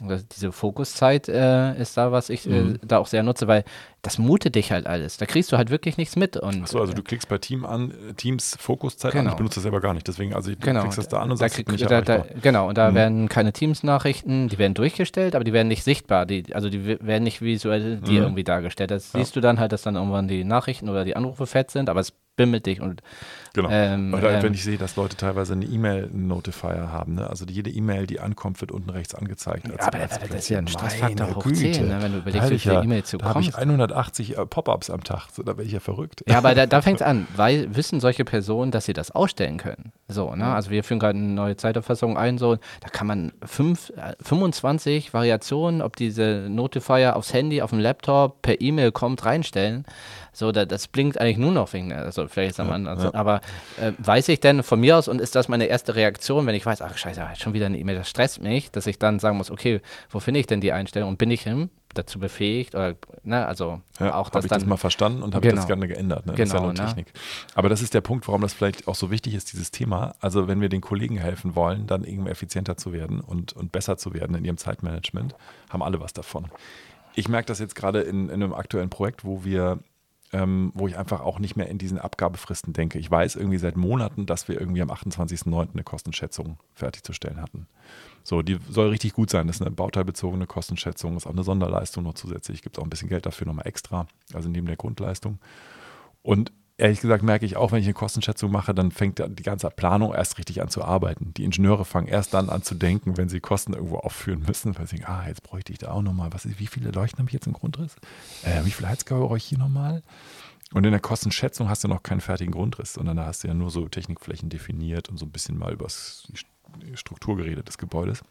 diese 0.00 0.52
Fokuszeit 0.52 1.28
äh, 1.28 1.80
ist 1.80 1.96
da, 1.96 2.12
was 2.12 2.30
ich 2.30 2.46
äh, 2.46 2.50
mhm. 2.50 2.74
äh, 2.76 2.78
da 2.86 2.98
auch 2.98 3.06
sehr 3.06 3.22
nutze, 3.22 3.46
weil 3.46 3.64
das 4.02 4.18
mutet 4.18 4.54
dich 4.54 4.72
halt 4.72 4.86
alles. 4.86 5.18
Da 5.18 5.26
kriegst 5.26 5.52
du 5.52 5.58
halt 5.58 5.70
wirklich 5.70 5.98
nichts 5.98 6.16
mit. 6.16 6.36
Und, 6.36 6.62
Achso, 6.62 6.80
also 6.80 6.94
du 6.94 7.02
klickst 7.02 7.28
bei 7.28 7.38
Team 7.38 7.66
an, 7.66 7.92
Teams 8.16 8.56
Fokuszeit 8.58 9.12
genau. 9.12 9.24
an. 9.24 9.30
Ich 9.30 9.36
benutze 9.36 9.56
das 9.56 9.62
selber 9.62 9.80
gar 9.80 9.92
nicht. 9.92 10.08
Deswegen, 10.08 10.34
also 10.34 10.50
du 10.50 10.56
genau. 10.56 10.80
klickst 10.80 10.98
das 10.98 11.08
da 11.08 11.18
an 11.18 11.30
und 11.30 11.40
da 11.40 11.48
sagst, 11.48 11.66
krieg, 11.66 11.88
da, 11.88 12.00
da, 12.00 12.24
Genau, 12.40 12.68
und 12.68 12.78
da 12.78 12.90
mhm. 12.90 12.94
werden 12.94 13.28
keine 13.28 13.52
Teams-Nachrichten, 13.52 14.48
die 14.48 14.58
werden 14.58 14.74
durchgestellt, 14.74 15.34
aber 15.34 15.44
die 15.44 15.52
werden 15.52 15.68
nicht 15.68 15.84
sichtbar. 15.84 16.24
Die, 16.24 16.54
also 16.54 16.70
die 16.70 16.86
werden 16.86 17.24
nicht 17.24 17.42
visuell 17.42 17.98
dir 17.98 18.20
mhm. 18.20 18.26
irgendwie 18.26 18.44
dargestellt. 18.44 18.90
Das 18.90 19.12
ja. 19.12 19.20
siehst 19.20 19.36
du 19.36 19.40
dann 19.40 19.60
halt, 19.60 19.72
dass 19.72 19.82
dann 19.82 19.96
irgendwann 19.96 20.28
die 20.28 20.44
Nachrichten 20.44 20.88
oder 20.88 21.04
die 21.04 21.14
Anrufe 21.14 21.46
fett 21.46 21.70
sind, 21.70 21.90
aber 21.90 22.00
es 22.00 22.12
bimmelt 22.36 22.64
dich. 22.64 22.80
Und, 22.80 23.02
genau. 23.54 23.68
Ähm, 23.70 24.14
Oder 24.14 24.32
ähm, 24.32 24.42
wenn 24.42 24.54
ich 24.54 24.64
sehe, 24.64 24.78
dass 24.78 24.96
Leute 24.96 25.16
teilweise 25.16 25.52
eine 25.52 25.64
E-Mail-Notifier 25.64 26.92
haben, 26.92 27.14
ne? 27.14 27.28
also 27.28 27.44
jede 27.46 27.70
E-Mail, 27.70 28.06
die 28.06 28.20
ankommt, 28.20 28.60
wird 28.60 28.72
unten 28.72 28.90
rechts 28.90 29.14
angezeigt. 29.14 29.68
Ja, 29.68 29.86
aber 29.86 29.98
das, 29.98 30.18
das 30.18 30.30
ist 30.30 30.48
ja 30.48 30.58
ein 30.58 30.68
Stressfaktor 30.68 31.34
hoch 31.34 31.50
10, 31.50 31.88
ne? 31.88 31.98
wenn 32.00 32.12
du 32.12 32.18
überlegst, 32.18 32.50
wie 32.50 32.58
viele 32.58 32.82
E-Mails 32.82 33.10
du 33.10 33.18
da 33.18 33.26
habe 33.26 33.40
ich 33.40 33.56
180 33.56 34.36
äh, 34.36 34.46
Pop-ups 34.46 34.90
am 34.90 35.04
Tag, 35.04 35.28
so, 35.32 35.42
da 35.42 35.56
wäre 35.56 35.66
ich 35.66 35.72
ja 35.72 35.80
verrückt. 35.80 36.22
Ja, 36.28 36.38
aber 36.38 36.54
da, 36.54 36.66
da 36.66 36.82
fängt 36.82 37.00
es 37.00 37.06
an, 37.06 37.26
weil 37.36 37.74
wissen 37.74 38.00
solche 38.00 38.24
Personen, 38.24 38.70
dass 38.70 38.86
sie 38.86 38.92
das 38.92 39.10
ausstellen 39.10 39.58
können. 39.58 39.92
So, 40.08 40.34
ne? 40.34 40.46
Also 40.46 40.70
wir 40.70 40.84
führen 40.84 40.98
gerade 40.98 41.18
eine 41.18 41.28
neue 41.28 41.56
Zeiterfassung 41.56 42.16
ein, 42.16 42.38
so, 42.38 42.56
da 42.56 42.88
kann 42.90 43.06
man 43.06 43.32
fünf, 43.44 43.90
äh, 43.90 44.14
25 44.22 45.14
Variationen, 45.14 45.82
ob 45.82 45.96
diese 45.96 46.46
Notifier 46.48 47.16
aufs 47.16 47.32
Handy, 47.32 47.62
auf 47.62 47.70
dem 47.70 47.78
Laptop, 47.78 48.42
per 48.42 48.60
E-Mail 48.60 48.92
kommt, 48.92 49.24
reinstellen. 49.24 49.84
So, 50.32 50.52
da, 50.52 50.64
das 50.64 50.88
blinkt 50.88 51.20
eigentlich 51.20 51.38
nur 51.38 51.52
noch 51.52 51.72
wegen, 51.72 51.92
also 51.92 52.26
vielleicht 52.28 52.52
ist 52.52 52.60
am 52.60 52.84
ja, 52.84 52.90
also, 52.90 53.06
ja. 53.08 53.14
aber 53.14 53.39
äh, 53.80 53.92
weiß 53.98 54.28
ich 54.28 54.40
denn 54.40 54.62
von 54.62 54.80
mir 54.80 54.98
aus 54.98 55.08
und 55.08 55.20
ist 55.20 55.34
das 55.34 55.48
meine 55.48 55.66
erste 55.66 55.94
Reaktion, 55.94 56.46
wenn 56.46 56.54
ich 56.54 56.66
weiß, 56.66 56.82
ach 56.82 56.96
scheiße, 56.96 57.22
schon 57.38 57.52
wieder 57.52 57.66
eine 57.66 57.78
E-Mail, 57.78 57.96
das 57.96 58.08
stresst 58.08 58.42
mich, 58.42 58.70
dass 58.70 58.86
ich 58.86 58.98
dann 58.98 59.18
sagen 59.18 59.36
muss, 59.36 59.50
okay, 59.50 59.80
wo 60.10 60.20
finde 60.20 60.40
ich 60.40 60.46
denn 60.46 60.60
die 60.60 60.72
Einstellung 60.72 61.08
und 61.08 61.18
bin 61.18 61.30
ich 61.30 61.42
hin? 61.42 61.70
dazu 61.94 62.18
befähigt 62.18 62.74
oder 62.74 62.94
ne, 63.24 63.46
also 63.46 63.80
ja, 63.98 64.14
auch 64.14 64.30
das 64.30 64.44
habe 64.44 64.46
ich 64.46 64.50
das 64.50 64.66
mal 64.66 64.76
verstanden 64.76 65.22
und 65.22 65.34
habe 65.34 65.46
genau. 65.46 65.56
das 65.56 65.66
gerne 65.66 65.88
geändert. 65.88 66.26
Ne? 66.26 66.34
Genau, 66.34 66.38
das 66.38 66.48
ist 66.48 66.54
ja 66.54 66.60
genau, 66.60 66.72
ne? 66.72 66.88
Technik. 66.88 67.12
Aber 67.54 67.68
das 67.68 67.82
ist 67.82 67.94
der 67.94 68.00
Punkt, 68.00 68.28
warum 68.28 68.42
das 68.42 68.52
vielleicht 68.52 68.86
auch 68.86 68.94
so 68.94 69.10
wichtig 69.10 69.34
ist, 69.34 69.52
dieses 69.52 69.70
Thema. 69.70 70.14
Also 70.20 70.46
wenn 70.48 70.60
wir 70.60 70.68
den 70.68 70.80
Kollegen 70.80 71.16
helfen 71.16 71.54
wollen, 71.54 71.86
dann 71.86 72.04
irgendwie 72.04 72.30
effizienter 72.30 72.76
zu 72.76 72.92
werden 72.92 73.20
und, 73.20 73.52
und 73.54 73.72
besser 73.72 73.96
zu 73.96 74.14
werden 74.14 74.36
in 74.36 74.44
ihrem 74.44 74.56
Zeitmanagement, 74.56 75.34
haben 75.68 75.82
alle 75.82 76.00
was 76.00 76.12
davon. 76.12 76.48
Ich 77.14 77.28
merke 77.28 77.46
das 77.46 77.58
jetzt 77.58 77.74
gerade 77.74 78.02
in, 78.02 78.28
in 78.28 78.34
einem 78.34 78.54
aktuellen 78.54 78.90
Projekt, 78.90 79.24
wo 79.24 79.44
wir 79.44 79.80
ähm, 80.32 80.70
wo 80.74 80.86
ich 80.86 80.96
einfach 80.96 81.20
auch 81.20 81.38
nicht 81.38 81.56
mehr 81.56 81.68
in 81.68 81.78
diesen 81.78 81.98
Abgabefristen 81.98 82.72
denke. 82.72 82.98
Ich 82.98 83.10
weiß 83.10 83.36
irgendwie 83.36 83.58
seit 83.58 83.76
Monaten, 83.76 84.26
dass 84.26 84.48
wir 84.48 84.60
irgendwie 84.60 84.82
am 84.82 84.90
28.09. 84.90 85.72
eine 85.72 85.82
Kostenschätzung 85.82 86.58
fertigzustellen 86.74 87.42
hatten. 87.42 87.66
So, 88.22 88.42
die 88.42 88.58
soll 88.68 88.90
richtig 88.90 89.12
gut 89.12 89.30
sein. 89.30 89.46
Das 89.46 89.56
ist 89.56 89.62
eine 89.62 89.70
bauteilbezogene 89.70 90.46
Kostenschätzung, 90.46 91.16
ist 91.16 91.26
auch 91.26 91.32
eine 91.32 91.42
Sonderleistung 91.42 92.04
noch 92.04 92.14
zusätzlich. 92.14 92.62
Gibt 92.62 92.78
auch 92.78 92.84
ein 92.84 92.90
bisschen 92.90 93.08
Geld 93.08 93.26
dafür 93.26 93.46
nochmal 93.46 93.66
extra, 93.66 94.06
also 94.32 94.48
neben 94.48 94.66
der 94.66 94.76
Grundleistung. 94.76 95.38
Und 96.22 96.52
ehrlich 96.80 97.00
gesagt 97.00 97.22
merke 97.22 97.46
ich 97.46 97.56
auch, 97.56 97.72
wenn 97.72 97.80
ich 97.80 97.86
eine 97.86 97.94
Kostenschätzung 97.94 98.50
mache, 98.50 98.74
dann 98.74 98.90
fängt 98.90 99.22
die 99.24 99.42
ganze 99.42 99.70
Planung 99.70 100.14
erst 100.14 100.38
richtig 100.38 100.62
an 100.62 100.68
zu 100.68 100.82
arbeiten. 100.82 101.32
Die 101.34 101.44
Ingenieure 101.44 101.84
fangen 101.84 102.08
erst 102.08 102.34
dann 102.34 102.48
an 102.48 102.62
zu 102.62 102.74
denken, 102.74 103.16
wenn 103.16 103.28
sie 103.28 103.40
Kosten 103.40 103.74
irgendwo 103.74 103.98
aufführen 103.98 104.42
müssen, 104.46 104.76
weil 104.78 104.86
sie 104.86 104.96
denken, 104.96 105.10
ah, 105.10 105.28
jetzt 105.28 105.42
bräuchte 105.42 105.72
ich 105.72 105.78
da 105.78 105.92
auch 105.92 106.02
nochmal, 106.02 106.32
was 106.32 106.44
ist, 106.44 106.58
wie 106.58 106.66
viele 106.66 106.90
Leuchten 106.90 107.18
habe 107.18 107.28
ich 107.28 107.34
jetzt 107.34 107.46
im 107.46 107.52
Grundriss? 107.52 107.96
Äh, 108.42 108.64
wie 108.64 108.70
viel 108.70 108.88
Heizkörper 108.88 109.26
brauche 109.26 109.36
ich 109.36 109.44
hier 109.44 109.58
nochmal? 109.58 110.02
Und 110.72 110.84
in 110.84 110.92
der 110.92 111.00
Kostenschätzung 111.00 111.68
hast 111.68 111.84
du 111.84 111.88
noch 111.88 112.02
keinen 112.02 112.20
fertigen 112.20 112.52
Grundriss, 112.52 112.94
sondern 112.94 113.16
da 113.16 113.26
hast 113.26 113.42
du 113.42 113.48
ja 113.48 113.54
nur 113.54 113.70
so 113.70 113.88
Technikflächen 113.88 114.48
definiert 114.48 115.08
und 115.08 115.18
so 115.18 115.26
ein 115.26 115.32
bisschen 115.32 115.58
mal 115.58 115.72
über 115.72 115.86
die 115.86 116.96
Struktur 116.96 117.36
geredet 117.36 117.68
des 117.68 117.76
Gebäudes. 117.76 118.22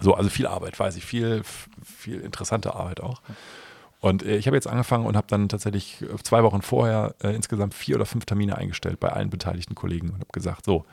So, 0.00 0.14
also 0.14 0.30
viel 0.30 0.46
Arbeit, 0.46 0.78
weiß 0.78 0.96
ich, 0.96 1.04
viel, 1.04 1.42
viel 1.84 2.20
interessante 2.20 2.74
Arbeit 2.74 3.00
auch. 3.00 3.20
Und 4.00 4.22
äh, 4.22 4.36
ich 4.36 4.46
habe 4.46 4.56
jetzt 4.56 4.66
angefangen 4.66 5.06
und 5.06 5.16
habe 5.16 5.26
dann 5.28 5.48
tatsächlich 5.48 6.02
äh, 6.02 6.16
zwei 6.22 6.42
Wochen 6.42 6.62
vorher 6.62 7.14
äh, 7.22 7.34
insgesamt 7.34 7.74
vier 7.74 7.96
oder 7.96 8.06
fünf 8.06 8.24
Termine 8.24 8.56
eingestellt 8.56 8.98
bei 9.00 9.10
allen 9.10 9.30
beteiligten 9.30 9.74
Kollegen 9.74 10.08
und 10.08 10.20
habe 10.20 10.32
gesagt, 10.32 10.64
so, 10.64 10.84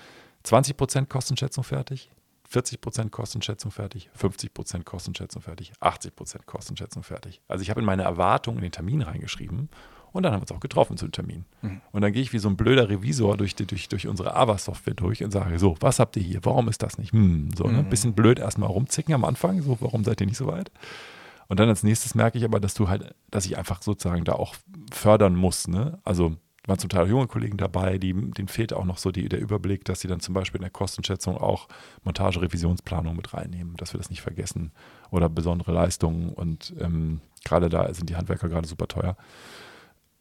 20% 0.45 1.07
Kostenschätzung 1.07 1.63
fertig, 1.63 2.09
40% 2.51 3.09
Kostenschätzung 3.09 3.71
fertig, 3.71 4.09
50% 4.17 4.83
Kostenschätzung 4.83 5.41
fertig, 5.41 5.73
80% 5.81 6.45
Kostenschätzung 6.45 7.03
fertig. 7.03 7.41
Also 7.47 7.61
ich 7.61 7.69
habe 7.69 7.81
in 7.81 7.85
meine 7.85 8.03
Erwartungen 8.03 8.59
in 8.59 8.63
den 8.63 8.71
Termin 8.71 9.01
reingeschrieben 9.01 9.69
und 10.13 10.23
dann 10.23 10.31
haben 10.31 10.39
wir 10.39 10.43
uns 10.43 10.51
auch 10.51 10.61
getroffen 10.61 10.95
zu 10.95 11.05
dem 11.05 11.11
Termin. 11.11 11.45
Mhm. 11.61 11.81
Und 11.91 12.01
dann 12.01 12.13
gehe 12.13 12.21
ich 12.21 12.31
wie 12.31 12.39
so 12.39 12.47
ein 12.47 12.55
blöder 12.55 12.89
Revisor 12.89 13.35
durch, 13.35 13.55
die, 13.55 13.65
durch, 13.65 13.89
durch 13.89 14.07
unsere 14.07 14.35
AVA-Software 14.35 14.93
durch 14.93 15.23
und 15.23 15.31
sage, 15.31 15.59
so, 15.59 15.75
was 15.81 15.99
habt 15.99 16.15
ihr 16.15 16.23
hier? 16.23 16.39
Warum 16.43 16.69
ist 16.69 16.81
das 16.81 16.97
nicht? 16.97 17.11
Hm, 17.11 17.49
so, 17.55 17.65
ne? 17.65 17.83
Mhm. 17.83 17.89
Bisschen 17.89 18.13
blöd 18.13 18.39
erstmal 18.39 18.69
rumzicken 18.69 19.13
am 19.13 19.25
Anfang, 19.25 19.61
so, 19.61 19.77
warum 19.81 20.03
seid 20.05 20.21
ihr 20.21 20.27
nicht 20.27 20.37
so 20.37 20.47
weit? 20.47 20.71
Und 21.47 21.59
dann 21.59 21.69
als 21.69 21.83
nächstes 21.83 22.15
merke 22.15 22.37
ich 22.37 22.43
aber, 22.43 22.59
dass 22.59 22.73
du 22.73 22.89
halt, 22.89 23.15
dass 23.31 23.45
ich 23.45 23.57
einfach 23.57 23.81
sozusagen 23.81 24.25
da 24.25 24.33
auch 24.33 24.55
fördern 24.91 25.35
muss. 25.35 25.67
Ne? 25.67 25.99
Also 26.03 26.35
waren 26.65 26.79
zum 26.79 26.89
Teil 26.89 27.05
auch 27.05 27.09
junge 27.09 27.27
Kollegen 27.27 27.57
dabei, 27.57 27.97
die, 27.97 28.13
denen 28.13 28.49
fehlt 28.49 28.73
auch 28.73 28.83
noch 28.83 28.97
so 28.97 29.11
die, 29.11 29.29
der 29.29 29.39
Überblick, 29.39 29.85
dass 29.85 30.01
sie 30.01 30.09
dann 30.09 30.19
zum 30.19 30.33
Beispiel 30.33 30.59
in 30.59 30.63
der 30.63 30.71
Kostenschätzung 30.71 31.37
auch 31.37 31.69
Montage-Revisionsplanung 32.03 33.15
mit 33.15 33.33
reinnehmen, 33.33 33.77
dass 33.77 33.93
wir 33.93 33.97
das 33.97 34.09
nicht 34.09 34.21
vergessen. 34.21 34.71
Oder 35.09 35.29
besondere 35.29 35.71
Leistungen 35.71 36.29
und 36.29 36.73
ähm, 36.79 37.21
gerade 37.45 37.69
da 37.69 37.93
sind 37.93 38.09
die 38.09 38.17
Handwerker 38.17 38.49
gerade 38.49 38.67
super 38.67 38.89
teuer. 38.89 39.15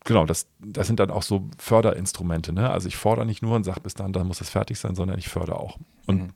Genau, 0.04 0.24
das, 0.24 0.46
das 0.60 0.86
sind 0.86 1.00
dann 1.00 1.10
auch 1.10 1.24
so 1.24 1.50
Förderinstrumente. 1.58 2.52
Ne? 2.52 2.70
Also 2.70 2.86
ich 2.86 2.96
fordere 2.96 3.26
nicht 3.26 3.42
nur 3.42 3.56
und 3.56 3.64
sage 3.64 3.80
bis 3.80 3.94
dann, 3.94 4.12
dann 4.12 4.28
muss 4.28 4.40
es 4.40 4.50
fertig 4.50 4.78
sein, 4.78 4.94
sondern 4.94 5.18
ich 5.18 5.28
fördere 5.28 5.58
auch. 5.58 5.78
Und 6.06 6.22
mhm 6.22 6.30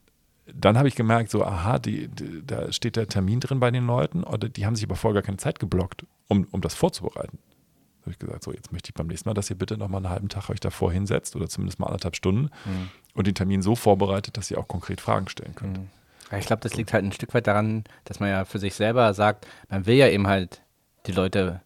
dann 0.45 0.77
habe 0.77 0.87
ich 0.87 0.95
gemerkt, 0.95 1.29
so, 1.29 1.43
aha, 1.43 1.79
die, 1.79 2.07
die, 2.07 2.45
da 2.45 2.71
steht 2.71 2.95
der 2.95 3.07
Termin 3.07 3.39
drin 3.39 3.59
bei 3.59 3.71
den 3.71 3.85
Leuten, 3.85 4.23
oder 4.23 4.49
die 4.49 4.65
haben 4.65 4.75
sich 4.75 4.85
aber 4.85 4.95
vorher 4.95 5.21
gar 5.21 5.25
keine 5.25 5.37
Zeit 5.37 5.59
geblockt, 5.59 6.05
um, 6.27 6.47
um 6.51 6.61
das 6.61 6.73
vorzubereiten. 6.73 7.37
Da 8.01 8.05
habe 8.05 8.11
ich 8.11 8.19
gesagt, 8.19 8.43
so, 8.43 8.51
jetzt 8.51 8.71
möchte 8.71 8.89
ich 8.89 8.93
beim 8.95 9.07
nächsten 9.07 9.29
Mal, 9.29 9.33
dass 9.33 9.49
ihr 9.49 9.55
bitte 9.55 9.77
nochmal 9.77 9.99
einen 9.99 10.09
halben 10.09 10.29
Tag 10.29 10.49
euch 10.49 10.59
davor 10.59 10.91
hinsetzt 10.91 11.35
oder 11.35 11.47
zumindest 11.47 11.79
mal 11.79 11.87
anderthalb 11.87 12.15
Stunden 12.15 12.49
mhm. 12.65 12.89
und 13.13 13.27
den 13.27 13.35
Termin 13.35 13.61
so 13.61 13.75
vorbereitet, 13.75 14.37
dass 14.37 14.49
ihr 14.49 14.57
auch 14.57 14.67
konkret 14.67 14.99
Fragen 15.01 15.29
stellen 15.29 15.53
könnt. 15.55 15.77
Mhm. 15.77 15.89
Ich 16.37 16.45
glaube, 16.45 16.61
das 16.61 16.75
liegt 16.75 16.93
halt 16.93 17.03
ein 17.03 17.11
Stück 17.11 17.33
weit 17.33 17.45
daran, 17.45 17.83
dass 18.05 18.19
man 18.19 18.29
ja 18.29 18.45
für 18.45 18.57
sich 18.57 18.73
selber 18.73 19.13
sagt, 19.13 19.47
man 19.69 19.85
will 19.85 19.95
ja 19.95 20.07
eben 20.07 20.27
halt 20.27 20.61
die 21.05 21.11
Leute 21.11 21.61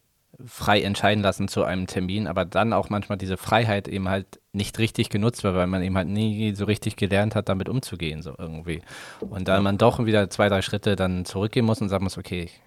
frei 0.46 0.82
entscheiden 0.82 1.24
lassen 1.24 1.48
zu 1.48 1.64
einem 1.64 1.88
Termin, 1.88 2.28
aber 2.28 2.46
dann 2.46 2.74
auch 2.74 2.90
manchmal 2.90 3.18
diese 3.18 3.38
Freiheit 3.38 3.88
eben 3.88 4.10
halt 4.10 4.40
nicht 4.54 4.80
richtig 4.80 5.10
genutzt 5.10 5.44
wird, 5.44 5.56
weil 5.56 5.68
man 5.68 5.82
eben 5.82 5.96
halt 5.96 6.08
nie 6.08 6.54
so 6.56 6.66
richtig 6.66 6.96
gelernt 6.96 7.36
hat, 7.36 7.50
damit 7.50 7.70
umzugehen, 7.70 8.22
so 8.22 8.34
irgendwie. 8.38 8.82
Und 9.22 9.48
dann 9.48 9.64
man 9.64 9.78
doch 9.78 10.04
wieder 10.06 10.30
zwei, 10.30 10.50
drei 10.50 10.62
Schritte 10.62 10.96
dann 10.96 11.26
zurückgehen 11.26 11.66
muss 11.66 11.82
und 11.82 11.90
sagen 11.90 12.04
muss, 12.04 12.18
okay, 12.18 12.44
ich 12.44 12.62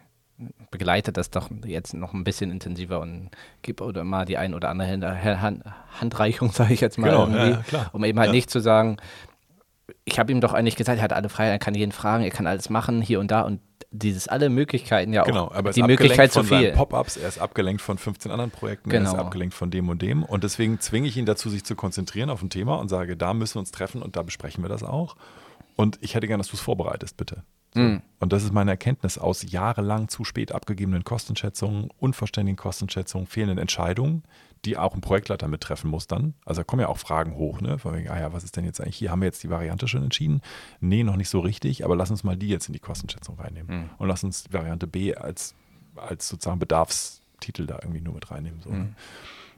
begleite 0.71 1.13
das 1.13 1.31
doch 1.31 1.51
jetzt 1.65 1.95
noch 1.95 2.15
ein 2.15 2.25
bisschen 2.25 2.51
intensiver 2.51 3.01
und 3.01 3.31
gib 3.63 3.81
oder 3.81 4.05
mal 4.05 4.25
die 4.25 4.39
ein 4.39 4.55
oder 4.55 4.69
andere 4.69 5.41
Hand, 5.41 5.65
Handreichung, 6.01 6.53
sage 6.53 6.75
ich 6.75 6.81
jetzt 6.81 6.99
mal, 6.99 7.11
genau, 7.11 7.27
irgendwie, 7.27 7.59
ja, 7.73 7.91
um 7.93 8.05
eben 8.05 8.19
halt 8.19 8.29
ja. 8.29 8.33
nicht 8.33 8.51
zu 8.51 8.61
sagen, 8.61 8.99
ich 10.05 10.19
habe 10.19 10.33
ihm 10.33 10.41
doch 10.41 10.53
eigentlich 10.53 10.77
gesagt, 10.77 10.99
er 10.99 11.05
hat 11.05 11.13
alle 11.13 11.29
Freiheit, 11.29 11.53
er 11.53 11.59
kann 11.59 11.75
jeden 11.75 11.93
fragen, 11.93 12.25
er 12.25 12.31
kann 12.31 12.47
alles 12.47 12.71
machen, 12.71 13.03
hier 13.03 13.21
und 13.21 13.31
da 13.31 13.43
und 13.43 13.61
dieses 13.91 14.29
alle 14.29 14.51
Möglichkeiten 14.51 15.13
ja 15.13 15.25
genau, 15.25 15.47
auch. 15.47 15.55
aber 15.55 15.73
die 15.73 15.83
Möglichkeit 15.83 16.33
zu 16.33 16.43
viel. 16.43 16.73
Pop-ups, 16.73 17.17
er 17.17 17.29
ist 17.29 17.39
abgelenkt 17.39 17.81
von 17.81 17.97
15 17.97 18.31
anderen 18.31 18.51
Projekten, 18.51 18.91
genau. 18.91 19.03
er 19.03 19.07
ist 19.07 19.13
genau. 19.13 19.25
abgelenkt 19.25 19.55
von 19.55 19.71
dem 19.71 19.89
und 19.89 20.03
dem 20.03 20.23
und 20.23 20.45
deswegen 20.45 20.79
zwinge 20.81 21.09
ich 21.09 21.17
ihn 21.17 21.27
dazu, 21.27 21.49
sich 21.49 21.65
zu 21.65 21.75
konzentrieren 21.75 22.29
auf 22.29 22.43
ein 22.43 22.51
Thema 22.51 22.77
und 22.77 22.89
sage, 22.89 23.17
da 23.17 23.33
müssen 23.33 23.57
wir 23.57 23.61
uns 23.61 23.71
treffen 23.71 24.03
und 24.03 24.17
da 24.17 24.23
besprechen 24.23 24.63
wir 24.63 24.69
das 24.69 24.83
auch. 24.83 25.17
Und 25.77 25.99
ich 26.01 26.15
hätte 26.15 26.27
gerne, 26.27 26.43
dass 26.43 26.51
du 26.51 26.57
es 26.57 26.61
vorbereitest, 26.61 27.17
bitte. 27.17 27.45
So. 27.75 27.81
Mm. 27.81 28.03
Und 28.19 28.33
das 28.33 28.43
ist 28.43 28.53
meine 28.53 28.73
Erkenntnis 28.73 29.17
aus 29.17 29.49
jahrelang 29.49 30.09
zu 30.09 30.25
spät 30.25 30.53
abgegebenen 30.53 31.05
Kostenschätzungen, 31.05 31.91
unvollständigen 31.99 32.57
Kostenschätzungen, 32.57 33.27
fehlenden 33.27 33.59
Entscheidungen, 33.59 34.25
die 34.65 34.77
auch 34.77 34.95
ein 34.95 35.01
Projektleiter 35.01 35.49
mittreffen 35.49 35.91
muss 35.91 36.07
dann. 36.07 36.35
Also 36.45 36.61
da 36.61 36.65
kommen 36.65 36.81
ja 36.81 36.89
auch 36.89 36.99
Fragen 36.99 37.35
hoch, 37.37 37.61
ne? 37.61 37.79
Von 37.79 37.95
wegen, 37.95 38.09
ah 38.09 38.19
ja, 38.19 38.33
was 38.33 38.45
ist 38.45 38.57
denn 38.57 38.65
jetzt 38.65 38.81
eigentlich 38.81 38.97
hier? 38.97 39.11
Haben 39.11 39.21
wir 39.21 39.27
jetzt 39.27 39.43
die 39.43 39.51
Variante 39.51 39.89
schon 39.89 40.03
entschieden? 40.03 40.41
Nee, 40.81 41.05
noch 41.05 41.17
nicht 41.17 41.29
so 41.29 41.41
richtig, 41.41 41.85
aber 41.85 41.97
lass 41.97 42.11
uns 42.11 42.25
mal 42.25 42.37
die 42.37 42.49
jetzt 42.49 42.69
in 42.69 42.73
die 42.73 42.81
Kostenschätzung 42.81 43.39
reinnehmen. 43.39 43.83
Mm. 43.83 43.91
Und 43.99 44.09
lass 44.09 44.25
uns 44.25 44.53
Variante 44.53 44.87
B 44.87 45.15
als, 45.15 45.55
als 45.97 46.29
sozusagen 46.29 46.59
Bedarfstitel 46.59 47.67
da 47.67 47.79
irgendwie 47.83 48.01
nur 48.01 48.15
mit 48.15 48.31
reinnehmen. 48.31 48.61
So, 48.63 48.71
mm. 48.71 48.73
ne? 48.73 48.95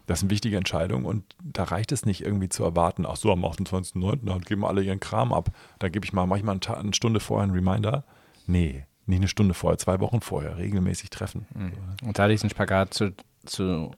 Das 0.06 0.20
sind 0.20 0.30
wichtige 0.30 0.56
Entscheidungen 0.56 1.04
und 1.04 1.36
da 1.40 1.62
reicht 1.62 1.92
es 1.92 2.04
nicht 2.04 2.24
irgendwie 2.24 2.48
zu 2.48 2.64
erwarten, 2.64 3.06
ach 3.06 3.14
so, 3.14 3.30
am 3.30 3.44
28.09. 3.44 4.24
dann 4.24 4.40
geben 4.40 4.64
alle 4.64 4.82
ihren 4.82 4.98
Kram 4.98 5.32
ab. 5.32 5.50
Da 5.78 5.88
gebe 5.88 6.04
ich 6.04 6.12
mal 6.12 6.26
manchmal 6.26 6.58
eine 6.66 6.94
Stunde 6.94 7.20
vorher 7.20 7.44
einen 7.44 7.52
Reminder. 7.52 8.02
Nee, 8.48 8.86
nicht 9.06 9.18
eine 9.18 9.28
Stunde 9.28 9.54
vorher, 9.54 9.78
zwei 9.78 10.00
Wochen 10.00 10.20
vorher, 10.20 10.56
regelmäßig 10.58 11.10
treffen. 11.10 11.46
Mhm. 11.54 12.08
Und 12.08 12.18
da 12.18 12.26
diesen 12.26 12.50
Spagat 12.50 12.92
zu, 12.92 13.14
zu 13.44 13.92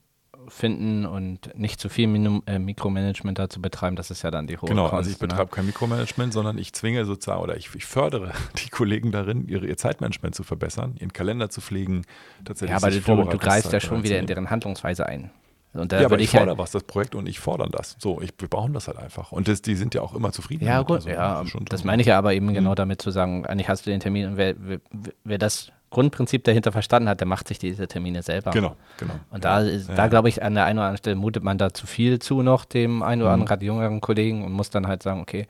finden 0.52 1.06
und 1.06 1.56
nicht 1.58 1.80
zu 1.80 1.88
viel 1.88 2.06
Min 2.06 2.42
äh, 2.46 2.58
Mikromanagement 2.58 3.38
da 3.38 3.48
zu 3.48 3.60
betreiben, 3.60 3.96
das 3.96 4.10
ist 4.10 4.22
ja 4.22 4.30
dann 4.30 4.46
die 4.46 4.58
hohe 4.58 4.68
Genau, 4.68 4.82
Kunst, 4.82 4.94
also 4.94 5.10
ich 5.10 5.20
ne? 5.20 5.26
betreibe 5.26 5.50
kein 5.50 5.66
Mikromanagement, 5.66 6.32
sondern 6.32 6.58
ich 6.58 6.72
zwinge 6.72 7.04
sozusagen 7.04 7.40
oder 7.40 7.56
ich, 7.56 7.70
ich 7.74 7.86
fördere 7.86 8.32
die 8.64 8.68
Kollegen 8.68 9.12
darin, 9.12 9.48
ihre, 9.48 9.66
ihr 9.66 9.76
Zeitmanagement 9.76 10.34
zu 10.34 10.42
verbessern, 10.42 10.96
ihren 10.98 11.12
Kalender 11.12 11.48
zu 11.50 11.60
pflegen, 11.60 12.04
tatsächlich. 12.44 12.70
Ja, 12.70 12.86
aber 12.86 12.90
du, 13.24 13.30
du 13.30 13.38
greifst 13.38 13.72
ja 13.72 13.80
schon 13.80 14.02
wieder 14.02 14.18
in 14.18 14.26
deren 14.26 14.50
Handlungsweise 14.50 15.06
ein. 15.06 15.30
Und 15.74 15.92
da 15.92 16.00
ja, 16.00 16.06
aber 16.06 16.18
ich 16.18 16.30
fordere 16.30 16.50
halt 16.50 16.58
was, 16.58 16.70
das 16.70 16.82
Projekt 16.82 17.14
und 17.14 17.26
ich 17.26 17.40
fordere 17.40 17.70
das. 17.70 17.96
So, 17.98 18.20
ich, 18.20 18.32
wir 18.38 18.48
brauchen 18.48 18.74
das 18.74 18.88
halt 18.88 18.98
einfach. 18.98 19.32
Und 19.32 19.48
das, 19.48 19.62
die 19.62 19.74
sind 19.74 19.94
ja 19.94 20.02
auch 20.02 20.14
immer 20.14 20.30
zufrieden. 20.30 20.66
Ja, 20.66 20.82
gut, 20.82 20.96
also, 20.96 21.08
ja, 21.08 21.42
das 21.68 21.85
meine 21.85 22.02
ich 22.02 22.08
ja 22.08 22.18
aber 22.18 22.35
eben 22.35 22.46
mhm. 22.46 22.54
genau 22.54 22.74
damit 22.74 23.00
zu 23.00 23.11
sagen, 23.11 23.46
eigentlich 23.46 23.68
hast 23.68 23.87
du 23.87 23.90
den 23.90 24.00
Termin 24.00 24.26
und 24.26 24.37
wer, 24.37 24.54
wer, 24.58 24.80
wer, 25.24 25.38
das 25.38 25.72
Grundprinzip 25.88 26.44
dahinter 26.44 26.72
verstanden 26.72 27.08
hat, 27.08 27.20
der 27.20 27.26
macht 27.26 27.48
sich 27.48 27.58
diese 27.58 27.88
Termine 27.88 28.22
selber. 28.22 28.50
Genau, 28.50 28.76
genau. 28.98 29.14
Und 29.30 29.44
da, 29.44 29.61
ist, 29.61 29.88
ja. 29.88 29.94
da 29.94 30.08
glaube 30.08 30.28
ich, 30.28 30.42
an 30.42 30.54
der 30.54 30.66
einen 30.66 30.78
oder 30.78 30.87
anderen 30.87 30.98
Stelle 30.98 31.16
mutet 31.16 31.42
man 31.42 31.56
da 31.56 31.72
zu 31.72 31.87
viel 31.87 32.18
zu 32.18 32.42
noch 32.42 32.66
dem 32.66 33.02
einen 33.02 33.22
oder 33.22 33.30
mhm. 33.30 33.35
anderen, 33.35 33.48
gerade 33.48 33.64
jüngeren 33.64 34.00
Kollegen 34.02 34.44
und 34.44 34.52
muss 34.52 34.68
dann 34.68 34.87
halt 34.87 35.02
sagen, 35.02 35.20
okay, 35.20 35.46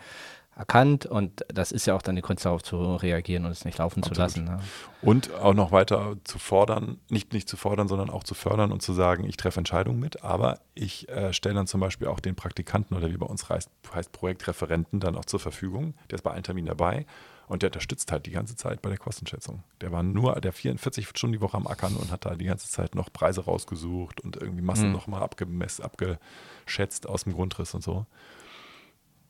erkannt 0.55 1.07
und 1.07 1.45
das 1.49 1.73
ist 1.73 1.87
ja 1.87 1.95
auch 1.95 2.03
dann 2.03 2.15
die 2.15 2.23
Kunst 2.23 2.45
darauf 2.45 2.63
zu 2.63 2.97
reagieren 2.97 3.47
und 3.47 3.53
es 3.53 3.65
nicht 3.65 3.79
laufen 3.79 4.01
Absolut. 4.01 4.17
zu 4.17 4.41
lassen. 4.41 4.45
Ne? 4.45 4.61
Und 5.01 5.33
auch 5.35 5.55
noch 5.55 5.73
weiter 5.73 6.17
zu 6.25 6.39
fordern, 6.39 6.99
nicht, 7.09 7.33
nicht 7.33 7.49
zu 7.49 7.57
fordern, 7.57 7.89
sondern 7.89 8.11
auch 8.11 8.23
zu 8.23 8.35
fördern 8.35 8.71
und 8.71 8.83
zu 8.83 8.93
sagen, 8.93 9.25
ich 9.25 9.37
treffe 9.39 9.61
Entscheidungen 9.61 9.99
mit, 9.99 10.23
aber 10.23 10.61
ich 10.75 11.09
äh, 11.09 11.33
stelle 11.33 11.55
dann 11.55 11.67
zum 11.67 11.81
Beispiel 11.81 12.07
auch 12.07 12.21
den 12.21 12.35
Praktikanten 12.35 12.97
oder 12.97 13.11
wie 13.11 13.17
bei 13.17 13.27
uns 13.27 13.49
heißt, 13.49 13.71
heißt 13.95 14.13
Projektreferenten 14.13 15.01
dann 15.01 15.17
auch 15.17 15.25
zur 15.25 15.41
Verfügung. 15.41 15.95
Der 16.11 16.17
ist 16.17 16.23
bei 16.23 16.33
allen 16.33 16.43
Terminen 16.43 16.67
dabei 16.67 17.07
und 17.49 17.63
der 17.63 17.69
unterstützt 17.69 18.13
halt 18.13 18.27
die 18.27 18.31
ganze 18.31 18.55
Zeit 18.55 18.83
bei 18.83 18.91
der 18.91 18.99
Kostenschätzung. 18.99 19.65
Der 19.81 19.91
war 19.91 20.03
nur 20.03 20.39
der 20.41 20.53
44 20.53 21.09
Stunden 21.09 21.33
die 21.33 21.41
Woche 21.41 21.57
am 21.57 21.67
Ackern 21.67 21.97
und 21.97 22.11
hat 22.11 22.27
da 22.27 22.35
die 22.35 22.45
ganze 22.45 22.69
Zeit 22.69 22.95
noch 22.95 23.11
Preise 23.11 23.47
rausgesucht 23.47 24.21
und 24.21 24.37
irgendwie 24.37 24.63
Massen 24.63 24.89
mhm. 24.89 24.93
nochmal 24.93 25.23
abgemessen, 25.23 25.83
abgeschätzt 25.83 27.09
aus 27.09 27.25
dem 27.25 27.33
Grundriss 27.33 27.75
und 27.75 27.83
so 27.83 28.07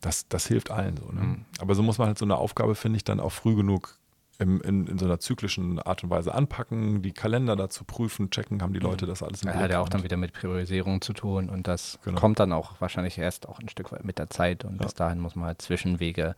das, 0.02 0.28
das 0.28 0.46
hilft 0.46 0.70
allen 0.70 0.96
so. 0.98 1.06
Ne? 1.10 1.20
Mhm. 1.20 1.44
Aber 1.60 1.74
so 1.74 1.82
muss 1.82 1.96
man 1.96 2.08
halt 2.08 2.18
so 2.18 2.26
eine 2.26 2.36
Aufgabe, 2.36 2.74
finde 2.74 2.98
ich, 2.98 3.04
dann 3.04 3.20
auch 3.20 3.32
früh 3.32 3.54
genug 3.54 3.98
im, 4.38 4.60
in, 4.62 4.86
in, 4.86 4.98
so 4.98 5.04
einer 5.04 5.20
zyklischen 5.20 5.78
Art 5.78 6.02
und 6.02 6.10
Weise 6.10 6.34
anpacken, 6.34 7.02
die 7.02 7.12
Kalender 7.12 7.54
dazu 7.54 7.84
prüfen, 7.84 8.30
checken, 8.30 8.60
haben 8.60 8.72
die 8.72 8.80
mhm. 8.80 8.86
Leute 8.86 9.06
das 9.06 9.22
alles 9.22 9.42
im 9.42 9.50
Blick. 9.50 9.62
Hat 9.62 9.70
ja 9.70 9.80
auch 9.80 9.88
dann 9.88 10.02
wieder 10.02 10.16
mit 10.16 10.32
Priorisierung 10.32 11.00
zu 11.00 11.12
tun 11.12 11.48
und 11.48 11.68
das 11.68 11.98
genau. 12.04 12.18
kommt 12.18 12.40
dann 12.40 12.52
auch 12.52 12.80
wahrscheinlich 12.80 13.18
erst 13.18 13.48
auch 13.48 13.60
ein 13.60 13.68
Stück 13.68 13.92
weit 13.92 14.04
mit 14.04 14.18
der 14.18 14.30
Zeit 14.30 14.64
und 14.64 14.76
ja. 14.76 14.82
bis 14.82 14.94
dahin 14.94 15.20
muss 15.20 15.36
man 15.36 15.46
halt 15.46 15.62
Zwischenwege, 15.62 16.34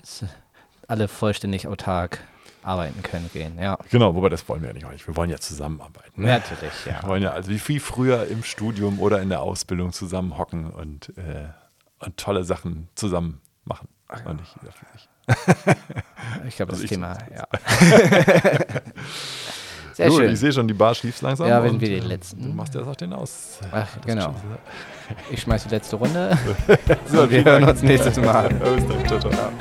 bis 0.00 0.24
alle 0.86 1.08
vollständig 1.08 1.66
autark 1.66 2.20
arbeiten 2.62 3.02
können 3.02 3.28
gehen, 3.32 3.58
ja. 3.58 3.76
Genau, 3.90 4.14
wobei 4.14 4.28
das 4.28 4.48
wollen 4.48 4.62
wir 4.62 4.72
ja 4.76 4.88
nicht. 4.88 5.06
Wir 5.06 5.16
wollen 5.16 5.30
ja 5.30 5.38
zusammenarbeiten. 5.38 6.22
Ne? 6.22 6.28
Natürlich, 6.28 6.86
ja. 6.86 7.02
Wir 7.02 7.08
wollen 7.08 7.22
ja 7.22 7.30
also 7.30 7.50
wie 7.50 7.58
viel 7.58 7.80
früher 7.80 8.28
im 8.28 8.44
Studium 8.44 9.00
oder 9.00 9.20
in 9.20 9.30
der 9.30 9.40
Ausbildung 9.40 9.92
zusammenhocken 9.92 10.70
und 10.70 11.16
äh, 11.18 11.48
und 12.04 12.16
tolle 12.16 12.44
Sachen 12.44 12.88
zusammen 12.94 13.40
machen. 13.64 13.88
Ach, 14.08 14.24
und 14.26 14.40
nicht 14.40 14.54
jeder 14.60 14.72
für 14.72 14.86
sich. 14.92 15.08
Ich 16.48 16.56
glaube, 16.56 16.72
also 16.72 16.82
das 16.82 16.90
Thema, 16.90 17.16
ja. 17.34 17.44
Sehr 19.94 20.08
Gut, 20.08 20.18
schön. 20.20 20.32
ich 20.32 20.40
sehe 20.40 20.52
schon, 20.52 20.66
die 20.66 20.72
Bar 20.74 20.94
schließt 20.94 21.20
langsam. 21.22 21.46
Ja, 21.48 21.62
wenn 21.62 21.78
wir 21.80 21.88
die 21.88 21.96
äh, 21.96 22.00
letzten- 22.00 22.42
Du 22.42 22.48
machst 22.48 22.74
ja 22.74 22.80
auch 22.82 22.96
den 22.96 23.12
aus. 23.12 23.58
Ach, 23.70 23.86
Das 23.96 24.06
genau. 24.06 24.34
Ich 25.30 25.42
schmeiß 25.42 25.64
die 25.64 25.70
letzte 25.70 25.96
Runde. 25.96 26.36
So, 27.06 27.30
wir 27.30 27.44
hören 27.44 27.64
uns 27.64 27.82
nächstes 27.82 28.16
Mal. 28.16 28.50
Ja, 28.50 28.70
bis 28.70 28.86
dann. 28.86 29.06
Ciao, 29.06 29.18
ciao. 29.20 29.52